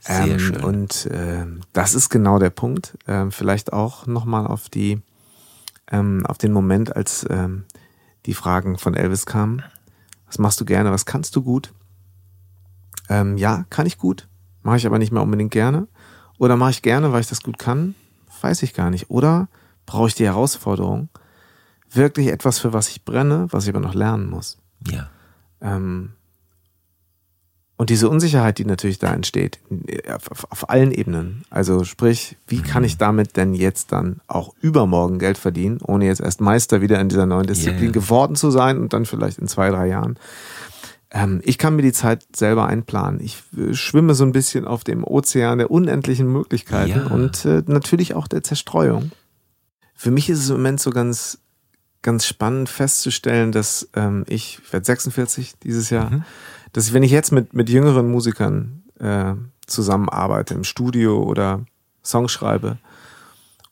[0.00, 0.56] Sehr ähm, schön.
[0.62, 2.96] Und äh, das ist genau der Punkt.
[3.06, 5.00] Ähm, vielleicht auch nochmal auf die,
[5.90, 7.64] ähm, auf den Moment, als ähm,
[8.26, 9.62] die Fragen von Elvis kamen.
[10.26, 10.90] Was machst du gerne?
[10.90, 11.72] Was kannst du gut?
[13.08, 14.28] Ähm, ja, kann ich gut.
[14.62, 15.86] Mache ich aber nicht mehr unbedingt gerne.
[16.38, 17.94] Oder mache ich gerne, weil ich das gut kann?
[18.40, 19.10] Weiß ich gar nicht.
[19.10, 19.48] Oder
[19.86, 21.08] brauche ich die Herausforderung?
[21.90, 24.58] Wirklich etwas, für was ich brenne, was ich aber noch lernen muss.
[24.90, 25.08] Ja.
[25.60, 26.15] Ähm,
[27.78, 29.58] und diese Unsicherheit, die natürlich da entsteht,
[30.08, 31.44] auf, auf allen Ebenen.
[31.50, 32.98] Also sprich, wie kann ich mhm.
[32.98, 37.26] damit denn jetzt dann auch übermorgen Geld verdienen, ohne jetzt erst Meister wieder in dieser
[37.26, 37.92] neuen Disziplin yeah.
[37.92, 40.18] geworden zu sein und dann vielleicht in zwei, drei Jahren.
[41.10, 43.20] Ähm, ich kann mir die Zeit selber einplanen.
[43.20, 47.06] Ich äh, schwimme so ein bisschen auf dem Ozean der unendlichen Möglichkeiten ja.
[47.08, 49.12] und äh, natürlich auch der Zerstreuung.
[49.94, 51.40] Für mich ist es im Moment so ganz,
[52.00, 56.24] ganz spannend festzustellen, dass ähm, ich, ich werde 46 dieses Jahr, mhm
[56.72, 59.34] dass ich, wenn ich jetzt mit, mit jüngeren Musikern äh,
[59.66, 61.64] zusammenarbeite, im Studio oder
[62.04, 62.78] Songs schreibe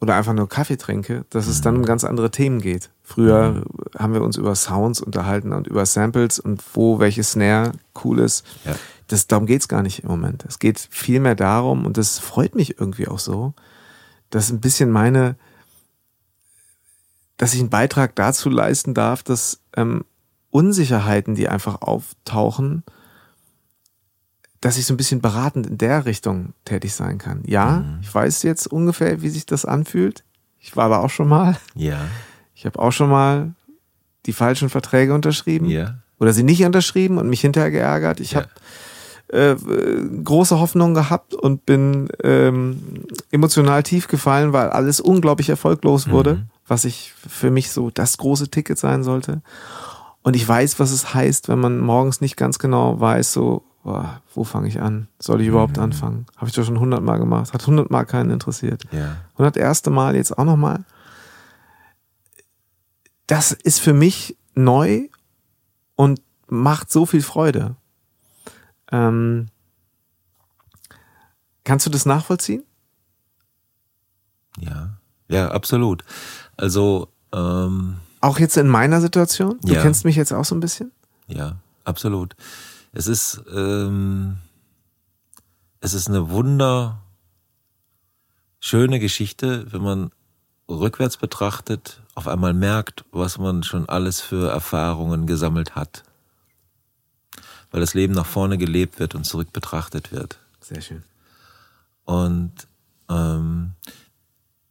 [0.01, 1.87] oder einfach nur Kaffee trinke, dass es dann um mhm.
[1.87, 2.91] ganz andere Themen geht.
[3.03, 3.65] Früher mhm.
[3.99, 7.73] haben wir uns über Sounds unterhalten und über Samples und wo welche Snare
[8.05, 8.45] cool ist.
[8.65, 8.75] Ja.
[9.09, 10.45] Das, darum geht's gar nicht im Moment.
[10.47, 13.55] Es geht vielmehr darum, und das freut mich irgendwie auch so,
[14.31, 15.37] dass ein bisschen meine,
[17.37, 20.05] dass ich einen Beitrag dazu leisten darf, dass ähm,
[20.55, 22.85] Unsicherheiten, die einfach auftauchen,
[24.61, 27.43] dass ich so ein bisschen beratend in der Richtung tätig sein kann.
[27.45, 27.99] Ja, mhm.
[28.03, 30.23] ich weiß jetzt ungefähr, wie sich das anfühlt.
[30.61, 31.57] Ich war aber auch schon mal.
[31.75, 31.99] Ja.
[32.55, 33.53] Ich habe auch schon mal
[34.27, 35.69] die falschen Verträge unterschrieben.
[35.69, 35.97] Ja.
[36.21, 38.21] Oder sie nicht unterschrieben und mich hinterher geärgert.
[38.21, 38.43] Ich ja.
[38.43, 38.49] habe
[39.37, 39.57] äh,
[40.23, 46.43] große Hoffnung gehabt und bin ähm, emotional tief gefallen, weil alles unglaublich erfolglos wurde, mhm.
[46.69, 49.43] was ich für mich so das große Ticket sein sollte.
[50.25, 54.23] Und ich weiß, was es heißt, wenn man morgens nicht ganz genau weiß, so, boah,
[54.35, 55.07] wo fange ich an?
[55.19, 55.83] Soll ich überhaupt mhm.
[55.83, 56.27] anfangen?
[56.37, 57.53] Habe ich doch schon hundertmal gemacht.
[57.53, 58.85] Hat hundertmal keinen interessiert.
[58.91, 59.19] Ja.
[59.35, 60.83] Und das erste Mal jetzt auch nochmal.
[63.27, 65.09] Das ist für mich neu
[65.95, 67.77] und macht so viel Freude.
[68.91, 69.49] Ähm,
[71.65, 72.63] kannst du das nachvollziehen?
[74.59, 74.97] Ja,
[75.29, 76.03] ja, absolut.
[76.57, 79.59] Also ähm auch jetzt in meiner Situation?
[79.63, 79.83] Du ja.
[79.83, 80.91] kennst mich jetzt auch so ein bisschen?
[81.29, 82.35] Ja, absolut.
[82.93, 84.39] Es ist, ähm,
[85.81, 86.99] es ist eine wunderschöne
[88.99, 90.11] Geschichte, wenn man
[90.69, 96.05] rückwärts betrachtet, auf einmal merkt, was man schon alles für Erfahrungen gesammelt hat.
[97.71, 100.39] Weil das Leben nach vorne gelebt wird und zurück betrachtet wird.
[100.61, 101.03] Sehr schön.
[102.05, 102.53] Und
[103.11, 103.73] ähm,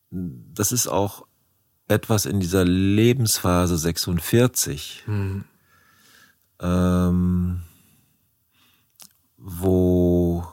[0.09, 1.25] das ist auch
[1.87, 5.43] etwas in dieser Lebensphase 46, mhm.
[6.61, 7.61] ähm,
[9.37, 10.45] wo,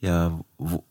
[0.00, 0.84] ja, wo,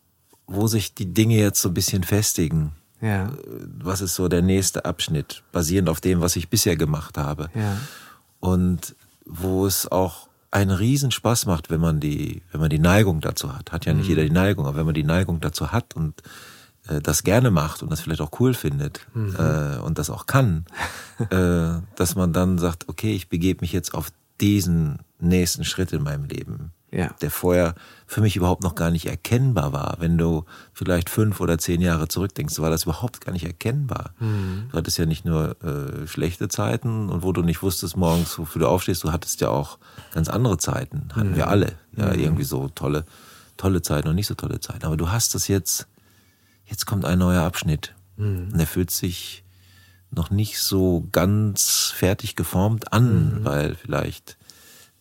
[0.46, 2.72] wo sich die Dinge jetzt so ein bisschen festigen.
[3.00, 3.32] Ja.
[3.78, 7.50] Was ist so der nächste Abschnitt, basierend auf dem, was ich bisher gemacht habe.
[7.54, 7.78] Ja.
[8.38, 13.56] Und wo es auch einen Riesenspaß macht, wenn man die, wenn man die Neigung dazu
[13.56, 13.72] hat.
[13.72, 14.10] Hat ja nicht mhm.
[14.10, 16.30] jeder die Neigung, aber wenn man die Neigung dazu hat und äh,
[17.02, 19.36] das gerne macht und das vielleicht auch cool findet mhm.
[19.36, 20.64] äh, und das auch kann,
[21.30, 24.08] äh, dass man dann sagt, okay, ich begebe mich jetzt auf
[24.40, 27.08] diesen nächsten Schritt in meinem Leben ja.
[27.20, 27.74] der vorher
[28.06, 29.96] für mich überhaupt noch gar nicht erkennbar war.
[29.98, 34.10] Wenn du vielleicht fünf oder zehn Jahre zurückdenkst, war das überhaupt gar nicht erkennbar.
[34.20, 34.68] Mhm.
[34.70, 38.60] Du hattest ja nicht nur äh, schlechte Zeiten und wo du nicht wusstest morgens, wofür
[38.60, 39.78] du aufstehst, du hattest ja auch
[40.12, 41.08] ganz andere Zeiten.
[41.14, 41.36] Hatten mhm.
[41.36, 41.72] wir alle.
[41.96, 42.20] Ja, mhm.
[42.20, 43.04] irgendwie so tolle,
[43.56, 44.84] tolle Zeiten und nicht so tolle Zeiten.
[44.84, 45.88] Aber du hast das jetzt,
[46.72, 47.94] jetzt kommt ein neuer Abschnitt.
[48.16, 48.48] Mhm.
[48.50, 49.44] Und der fühlt sich
[50.10, 53.44] noch nicht so ganz fertig geformt an, mhm.
[53.44, 54.36] weil vielleicht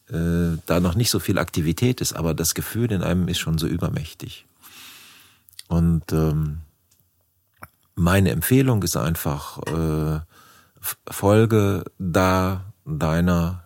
[0.09, 3.57] äh, da noch nicht so viel Aktivität ist, aber das Gefühl in einem ist schon
[3.57, 4.45] so übermächtig.
[5.67, 6.59] Und ähm,
[7.95, 10.19] meine Empfehlung ist einfach, äh,
[11.09, 13.63] folge da deiner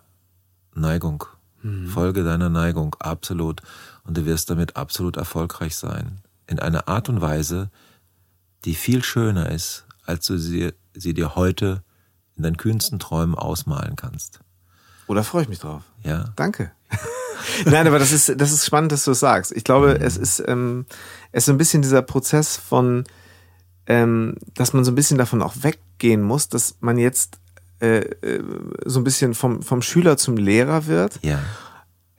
[0.74, 1.24] Neigung.
[1.62, 1.88] Mhm.
[1.88, 3.62] Folge deiner Neigung, absolut.
[4.04, 6.20] Und du wirst damit absolut erfolgreich sein.
[6.46, 7.70] In einer Art und Weise,
[8.66, 11.82] die viel schöner ist, als du sie, sie dir heute
[12.36, 14.40] in deinen kühnsten Träumen ausmalen kannst.
[15.06, 15.82] Oder freue ich mich drauf?
[16.02, 16.32] Ja.
[16.36, 16.72] Danke.
[17.64, 19.52] Nein, aber das ist, das ist spannend, dass du es sagst.
[19.52, 20.04] Ich glaube, mhm.
[20.04, 20.84] es ist, ähm,
[21.32, 23.04] es ist ein bisschen dieser Prozess von,
[23.86, 27.38] ähm, dass man so ein bisschen davon auch weggehen muss, dass man jetzt
[27.80, 28.42] äh, äh,
[28.84, 31.20] so ein bisschen vom, vom Schüler zum Lehrer wird.
[31.22, 31.38] Ja.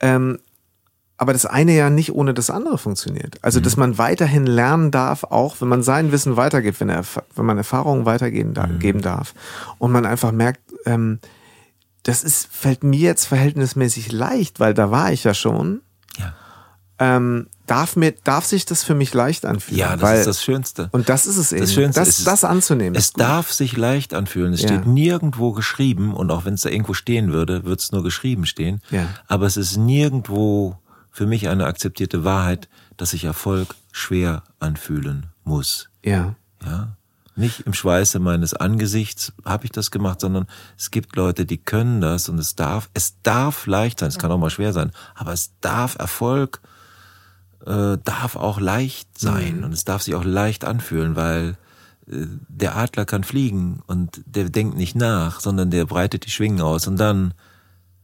[0.00, 0.38] Ähm,
[1.18, 3.36] aber das eine ja nicht ohne das andere funktioniert.
[3.42, 3.64] Also, mhm.
[3.64, 7.04] dass man weiterhin lernen darf, auch wenn man sein Wissen weitergibt, wenn, er,
[7.34, 9.02] wenn man Erfahrungen weitergeben mhm.
[9.02, 9.34] darf.
[9.78, 11.18] Und man einfach merkt, ähm,
[12.04, 15.82] das ist, fällt mir jetzt verhältnismäßig leicht, weil da war ich ja schon.
[16.18, 16.34] Ja.
[17.00, 19.80] Ähm, darf mir, darf sich das für mich leicht anfühlen?
[19.80, 20.88] Ja, das weil, ist das Schönste.
[20.92, 21.62] Und das ist es eben.
[21.62, 22.94] Das Schönste das, ist, das anzunehmen.
[22.94, 24.52] Es darf sich leicht anfühlen.
[24.52, 24.68] Es ja.
[24.68, 28.46] steht nirgendwo geschrieben und auch wenn es da irgendwo stehen würde, wird es nur geschrieben
[28.46, 28.80] stehen.
[28.90, 29.08] Ja.
[29.26, 30.78] Aber es ist nirgendwo
[31.18, 35.88] für mich eine akzeptierte Wahrheit, dass sich Erfolg schwer anfühlen muss.
[36.04, 36.36] Ja.
[36.64, 36.96] Ja.
[37.34, 40.46] Nicht im Schweiße meines Angesichts habe ich das gemacht, sondern
[40.76, 44.30] es gibt Leute, die können das und es darf, es darf leicht sein, es kann
[44.30, 46.60] auch mal schwer sein, aber es darf Erfolg,
[47.66, 49.64] äh, darf auch leicht sein mhm.
[49.64, 51.56] und es darf sich auch leicht anfühlen, weil
[52.06, 56.60] äh, der Adler kann fliegen und der denkt nicht nach, sondern der breitet die Schwingen
[56.60, 57.34] aus und dann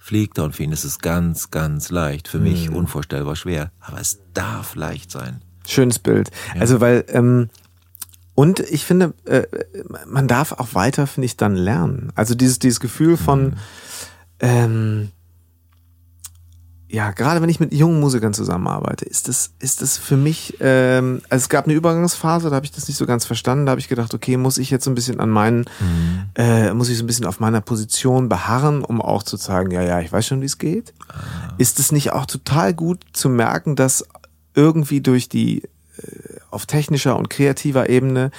[0.05, 2.29] fliegt er und für ihn ist es ganz, ganz leicht.
[2.29, 2.77] Für mich mhm.
[2.77, 5.41] unvorstellbar schwer, aber es darf leicht sein.
[5.67, 6.31] Schönes Bild.
[6.55, 6.61] Ja.
[6.61, 7.49] Also weil ähm,
[8.35, 9.45] und ich finde, äh,
[10.07, 12.13] man darf auch weiter, finde ich, dann lernen.
[12.17, 13.55] Also dieses, dieses Gefühl von, mhm.
[14.41, 15.11] ähm,
[16.95, 21.22] ja, gerade wenn ich mit jungen Musikern zusammenarbeite, ist das, ist das für mich, ähm,
[21.28, 23.80] also es gab eine Übergangsphase, da habe ich das nicht so ganz verstanden, da habe
[23.80, 26.26] ich gedacht, okay, muss ich jetzt so ein bisschen an meinen, mhm.
[26.36, 29.82] äh, muss ich so ein bisschen auf meiner Position beharren, um auch zu sagen, ja,
[29.82, 30.95] ja, ich weiß schon, wie es geht.
[31.09, 31.14] Ah.
[31.59, 34.05] Ist es nicht auch total gut zu merken, dass
[34.55, 35.64] irgendwie durch die
[35.97, 38.30] äh, auf technischer und kreativer Ebene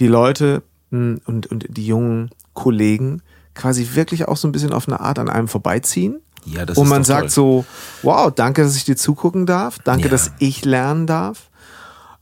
[0.00, 3.20] die Leute hm, und, und die jungen Kollegen
[3.54, 6.20] quasi wirklich auch so ein bisschen auf eine Art an einem vorbeiziehen.
[6.52, 7.30] Ja, das und man sagt toll.
[7.30, 7.64] so,
[8.02, 10.10] wow, danke, dass ich dir zugucken darf, danke, ja.
[10.10, 11.50] dass ich lernen darf.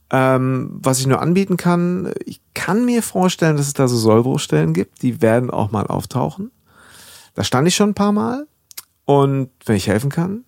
[0.09, 4.73] Ähm, was ich nur anbieten kann, ich kann mir vorstellen, dass es da so Sollbruchstellen
[4.73, 6.51] gibt, die werden auch mal auftauchen.
[7.35, 8.47] Da stand ich schon ein paar Mal
[9.05, 10.45] und wenn ich helfen kann,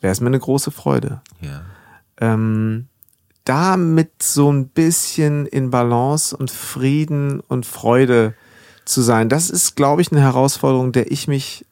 [0.00, 1.20] wäre es mir eine große Freude.
[1.40, 1.62] Ja.
[2.18, 2.88] Ähm,
[3.44, 8.34] damit so ein bisschen in Balance und Frieden und Freude
[8.86, 9.28] zu sein.
[9.28, 11.65] Das ist, glaube ich, eine Herausforderung, der ich mich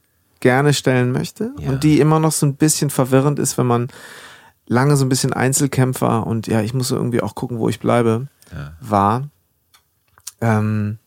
[0.45, 1.71] gerne stellen möchte ja.
[1.71, 3.89] und die immer noch so ein bisschen verwirrend ist, wenn man
[4.67, 7.81] lange so ein bisschen Einzelkämpfer und ja, ich muss so irgendwie auch gucken, wo ich
[7.81, 8.75] bleibe, ja.
[8.79, 9.31] war.
[10.43, 10.99] Ähm,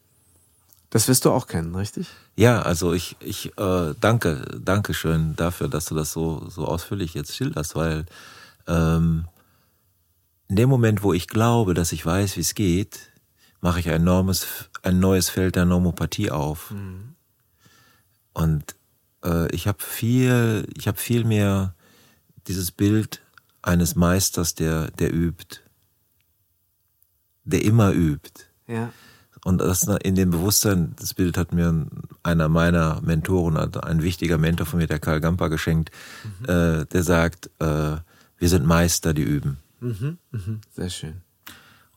[0.90, 2.08] das wirst du auch kennen, richtig?
[2.36, 7.14] Ja, also ich, ich äh, danke, danke schön dafür, dass du das so, so ausführlich
[7.14, 8.08] jetzt schilderst, weil
[8.68, 9.26] ähm,
[10.48, 13.12] in dem Moment, wo ich glaube, dass ich weiß, wie es geht,
[13.62, 14.48] mache ich ein enormes,
[14.82, 16.72] ein neues Feld der Normopathie auf.
[16.72, 17.14] Mhm.
[18.34, 18.76] Und
[19.24, 21.74] äh, ich habe viel, ich habe viel mehr
[22.48, 23.22] dieses Bild
[23.62, 25.62] eines Meisters, der, der übt,
[27.44, 28.46] der immer übt.
[28.68, 28.92] Ja.
[29.44, 31.88] Und das in dem Bewusstsein, das Bild hat mir
[32.24, 35.92] einer meiner Mentoren, ein wichtiger Mentor von mir, der Karl Gamper, geschenkt,
[36.40, 36.46] mhm.
[36.46, 37.98] äh, der sagt, äh,
[38.38, 39.58] wir sind Meister, die üben.
[39.80, 41.22] Mhm, mhm, sehr schön.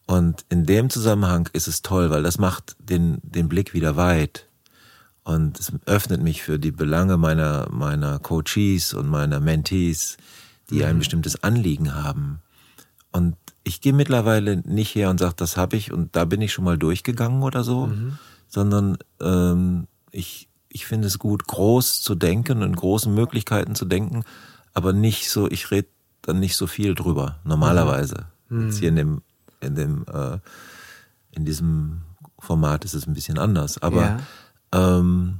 [0.06, 4.46] Und in dem Zusammenhang ist es toll, weil das macht den, den Blick wieder weit.
[5.22, 10.16] Und es öffnet mich für die Belange meiner, meiner Coaches und meiner Mentees,
[10.70, 10.84] die mhm.
[10.84, 12.40] ein bestimmtes Anliegen haben.
[13.12, 16.52] Und ich gehe mittlerweile nicht her und sage, das habe ich und da bin ich
[16.52, 18.18] schon mal durchgegangen oder so, mhm.
[18.48, 23.84] sondern ähm, ich, ich finde es gut, groß zu denken und in großen Möglichkeiten zu
[23.84, 24.24] denken,
[24.72, 25.88] aber nicht so, ich rede
[26.22, 28.26] dann nicht so viel drüber, normalerweise.
[28.48, 28.66] Mhm.
[28.66, 29.22] Jetzt hier in dem,
[29.60, 30.38] in dem, äh,
[31.32, 32.02] in diesem
[32.38, 33.82] Format ist es ein bisschen anders.
[33.82, 34.20] Aber Ja.
[34.72, 35.38] Ähm,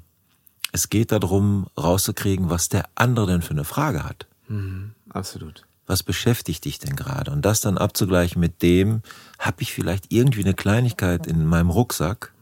[0.73, 4.27] es geht darum, rauszukriegen, was der andere denn für eine Frage hat.
[4.49, 4.93] Mhm.
[5.09, 5.65] Absolut.
[5.87, 7.33] Was beschäftigt dich denn gerade?
[7.33, 9.03] Und das dann abzugleichen mit dem,
[9.39, 12.33] habe ich vielleicht irgendwie eine Kleinigkeit in meinem Rucksack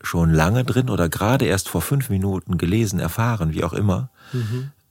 [0.00, 4.10] schon lange drin oder gerade erst vor fünf Minuten gelesen, erfahren, wie auch immer.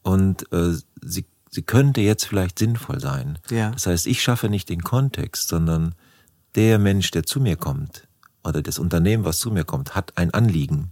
[0.03, 3.39] Und äh, sie, sie könnte jetzt vielleicht sinnvoll sein.
[3.49, 3.71] Ja.
[3.71, 5.95] Das heißt, ich schaffe nicht den Kontext, sondern
[6.55, 8.06] der Mensch, der zu mir kommt,
[8.47, 10.91] oder das Unternehmen, was zu mir kommt, hat ein Anliegen.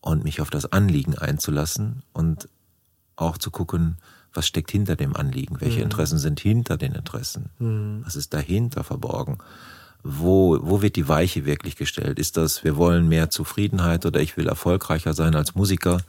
[0.00, 2.48] Und mich auf das Anliegen einzulassen und
[3.16, 3.96] auch zu gucken,
[4.34, 7.48] was steckt hinter dem Anliegen, welche Interessen sind hinter den Interessen,
[8.04, 9.38] was ist dahinter verborgen,
[10.02, 12.18] wo, wo wird die Weiche wirklich gestellt?
[12.18, 16.02] Ist das, wir wollen mehr Zufriedenheit oder ich will erfolgreicher sein als Musiker?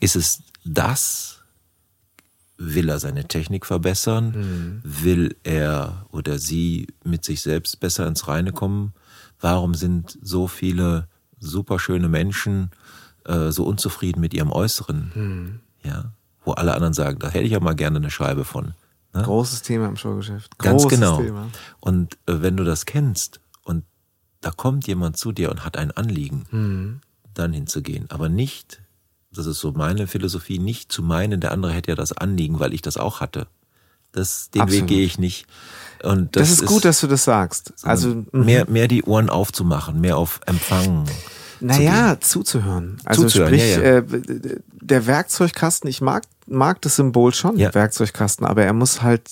[0.00, 1.37] Ist es das?
[2.60, 4.80] Will er seine Technik verbessern?
[4.82, 8.92] Will er oder sie mit sich selbst besser ins Reine kommen?
[9.40, 11.06] Warum sind so viele
[11.38, 12.70] superschöne Menschen
[13.24, 15.60] äh, so unzufrieden mit ihrem Äußeren?
[15.84, 16.12] Ja,
[16.44, 18.74] wo alle anderen sagen, da hätte ich ja mal gerne eine Scheibe von.
[19.14, 19.22] Ne?
[19.22, 20.58] Großes Thema im Showgeschäft.
[20.58, 21.22] Ganz Großes genau.
[21.22, 21.46] Thema.
[21.80, 23.84] Und äh, wenn du das kennst und
[24.40, 27.00] da kommt jemand zu dir und hat ein Anliegen, Mhm.
[27.34, 28.06] dann hinzugehen.
[28.10, 28.82] Aber nicht,
[29.38, 32.74] das ist so meine Philosophie, nicht zu meinen, der andere hätte ja das Anliegen, weil
[32.74, 33.46] ich das auch hatte.
[34.12, 34.82] Das, den Absolut.
[34.82, 35.46] Weg gehe ich nicht.
[36.02, 37.72] Und Das, das, ist gut, dass du das sagst.
[37.82, 38.26] Also, mhm.
[38.32, 41.06] mehr, mehr die Ohren aufzumachen, mehr auf Empfang.
[41.60, 42.98] naja, zuzuhören.
[43.04, 43.98] Also Zuzuhören, sprich, ja, ja.
[43.98, 47.72] Äh, der Werkzeugkasten, ich mag, mag das Symbol schon, Ja.
[47.74, 49.22] Werkzeugkasten, aber er muss halt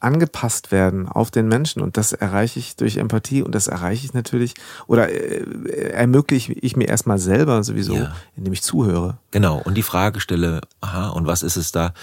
[0.00, 4.14] angepasst werden auf den Menschen und das erreiche ich durch Empathie und das erreiche ich
[4.14, 4.54] natürlich
[4.86, 8.14] oder äh, ermögliche ich mir erstmal selber sowieso, Ja.
[8.36, 9.18] indem ich zuhöre.
[9.32, 9.58] Genau.
[9.58, 11.94] Und die Frage stelle, aha, und was ist es da,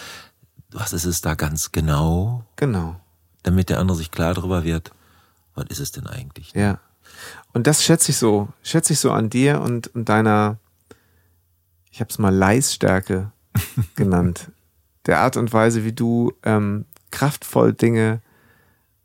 [0.71, 2.99] was ist es da ganz genau, Genau.
[3.43, 4.91] damit der andere sich klar darüber wird,
[5.53, 6.51] was ist es denn eigentlich?
[6.53, 6.79] Ja.
[7.53, 10.57] Und das schätze ich so, schätze ich so an dir und, und deiner,
[11.91, 13.31] ich habe es mal Leisstärke
[13.95, 14.51] genannt.
[15.05, 18.21] Der Art und Weise, wie du ähm, kraftvoll Dinge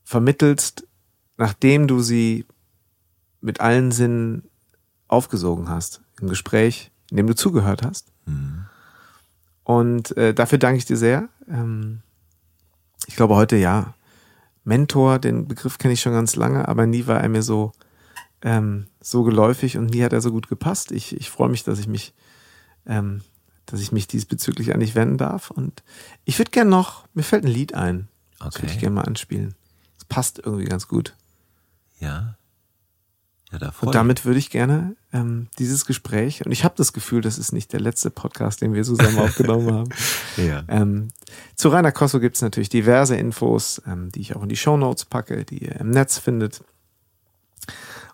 [0.05, 0.87] vermittelst,
[1.37, 2.47] nachdem du sie
[3.41, 4.49] mit allen Sinnen
[5.09, 8.13] aufgesogen hast im Gespräch, in dem du zugehört hast.
[8.27, 8.67] Mhm.
[9.65, 11.29] Und äh, dafür danke ich dir sehr.
[11.49, 12.01] Ähm,
[13.07, 13.95] ich glaube heute ja.
[14.65, 17.73] Mentor, den Begriff kenne ich schon ganz lange, aber nie war er mir so,
[18.43, 20.93] ähm, so geläufig und nie hat er so gut gepasst.
[20.93, 22.15] Ich, ich freue mich, dass ich mich,
[22.87, 23.23] ähm,
[23.71, 25.51] dass ich mich diesbezüglich an dich wenden darf.
[25.51, 25.83] Und
[26.25, 28.09] ich würde gerne noch, mir fällt ein Lied ein.
[28.39, 28.81] Das würde ich Okay.
[28.81, 29.55] gerne mal anspielen.
[29.99, 31.15] Das passt irgendwie ganz gut.
[31.99, 32.37] Ja.
[33.53, 37.21] Ja, da Und damit würde ich gerne ähm, dieses Gespräch, und ich habe das Gefühl,
[37.21, 39.91] das ist nicht der letzte Podcast, den wir zusammen aufgenommen haben.
[40.37, 40.63] Ja.
[40.69, 41.09] Ähm,
[41.57, 45.05] zu Rainer Kosso gibt es natürlich diverse Infos, ähm, die ich auch in die Shownotes
[45.07, 46.63] packe, die ihr im Netz findet.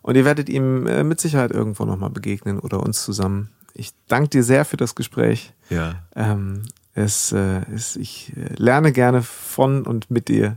[0.00, 3.50] Und ihr werdet ihm äh, mit Sicherheit irgendwo nochmal begegnen oder uns zusammen.
[3.78, 5.52] Ich danke dir sehr für das Gespräch.
[5.68, 5.96] Ja.
[6.14, 6.62] Ähm,
[6.94, 10.56] es, äh, es, ich äh, lerne gerne von und mit dir.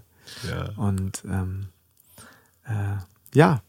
[0.49, 0.69] Ja.
[0.77, 1.67] Und ähm,
[2.65, 2.97] äh,
[3.33, 3.61] ja,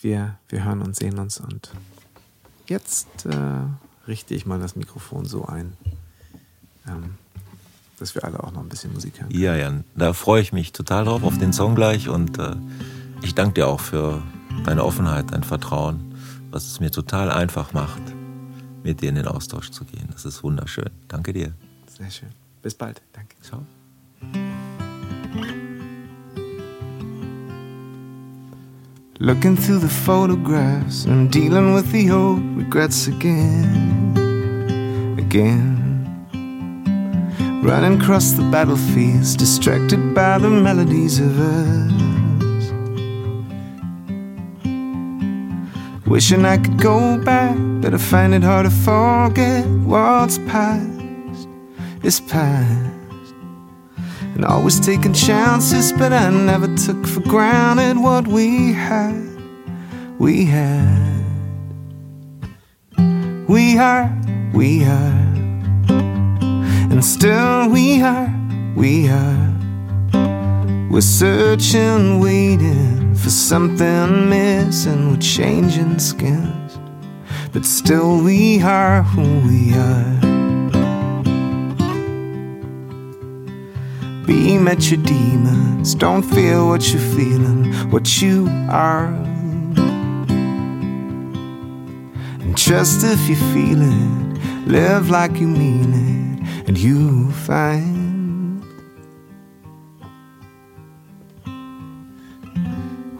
[0.00, 1.40] wir, wir hören und sehen uns.
[1.40, 1.70] Und
[2.66, 3.36] jetzt äh,
[4.06, 5.72] richte ich mal das Mikrofon so ein,
[6.86, 7.14] ähm,
[7.98, 9.30] dass wir alle auch noch ein bisschen Musik hören.
[9.30, 12.54] Ja, Jan, da freue ich mich total drauf auf den Song gleich und äh,
[13.22, 14.22] ich danke dir auch für
[14.66, 16.14] deine Offenheit, dein Vertrauen,
[16.50, 18.02] was es mir total einfach macht,
[18.86, 20.08] mit dir in den Austausch zu gehen.
[20.12, 20.90] Das ist wunderschön.
[21.08, 21.52] Danke dir.
[21.86, 22.28] Sehr schön.
[22.62, 23.02] Bis bald.
[23.12, 23.36] Danke.
[23.42, 23.66] Ciao.
[29.18, 34.14] Looking through the photographs and dealing with the old regrets again.
[35.18, 35.82] Again.
[37.62, 42.15] Running across the battlefields, distracted by the melodies of us.
[46.06, 51.48] Wishing I could go back, but I find it hard to forget what's past
[52.04, 53.34] is past.
[54.36, 59.20] And always taking chances, but I never took for granted what we had.
[60.18, 61.24] We had.
[63.48, 64.16] We are,
[64.54, 65.34] we are.
[65.88, 68.32] And still we are,
[68.76, 69.52] we are.
[70.88, 75.10] We're searching, waiting for something missing.
[75.10, 76.78] We're changing skins,
[77.52, 80.20] but still we are who we are.
[84.26, 85.94] Be met your demons.
[85.94, 89.06] Don't feel what you're feeling, what you are.
[92.42, 94.26] And trust if you feel it.
[94.66, 96.16] Live like you mean it.
[96.68, 97.95] and you'll find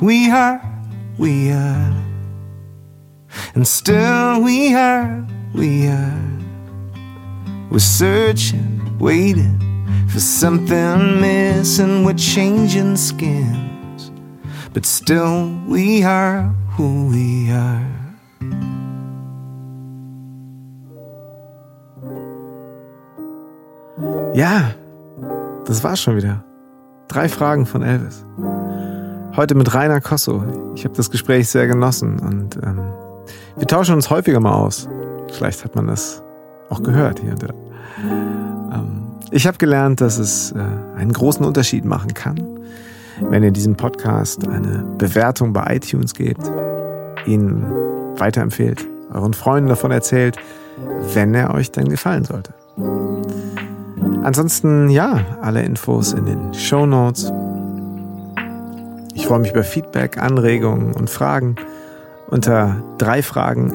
[0.07, 0.61] we are,
[1.19, 1.93] we are,
[3.57, 6.23] and still we are, we are.
[7.73, 9.59] We're searching, waiting
[10.09, 12.05] for something missing.
[12.05, 14.13] We're changing skins,
[14.73, 17.85] but still we are who we are.
[24.35, 24.71] Ja,
[25.65, 26.45] das war's schon wieder.
[27.09, 28.25] Drei Fragen von Elvis.
[29.37, 30.43] Heute mit Rainer Kosso.
[30.77, 32.81] Ich habe das Gespräch sehr genossen und ähm,
[33.59, 34.89] wir tauschen uns häufiger mal aus.
[35.31, 36.23] Vielleicht hat man das
[36.71, 37.49] auch gehört hier und da.
[38.73, 40.59] Ähm, ich habe gelernt, dass es äh,
[40.97, 42.41] einen großen Unterschied machen kann,
[43.29, 46.51] wenn ihr diesem Podcast eine Bewertung bei iTunes gebt,
[47.27, 47.63] ihn
[48.17, 50.39] weiterempfehlt, euren Freunden davon erzählt,
[51.13, 52.55] wenn er euch denn gefallen sollte.
[54.23, 57.31] Ansonsten, ja, alle Infos in den Show Notes.
[59.17, 61.57] Ich freue mich über Feedback, Anregungen und Fragen
[62.29, 63.73] unter dreifragen.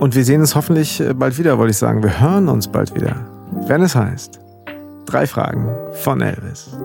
[0.00, 2.02] Und wir sehen uns hoffentlich äh, bald wieder, wollte ich sagen.
[2.02, 3.16] Wir hören uns bald wieder,
[3.68, 4.40] wenn es heißt
[5.06, 6.76] Drei Fragen von Elvis.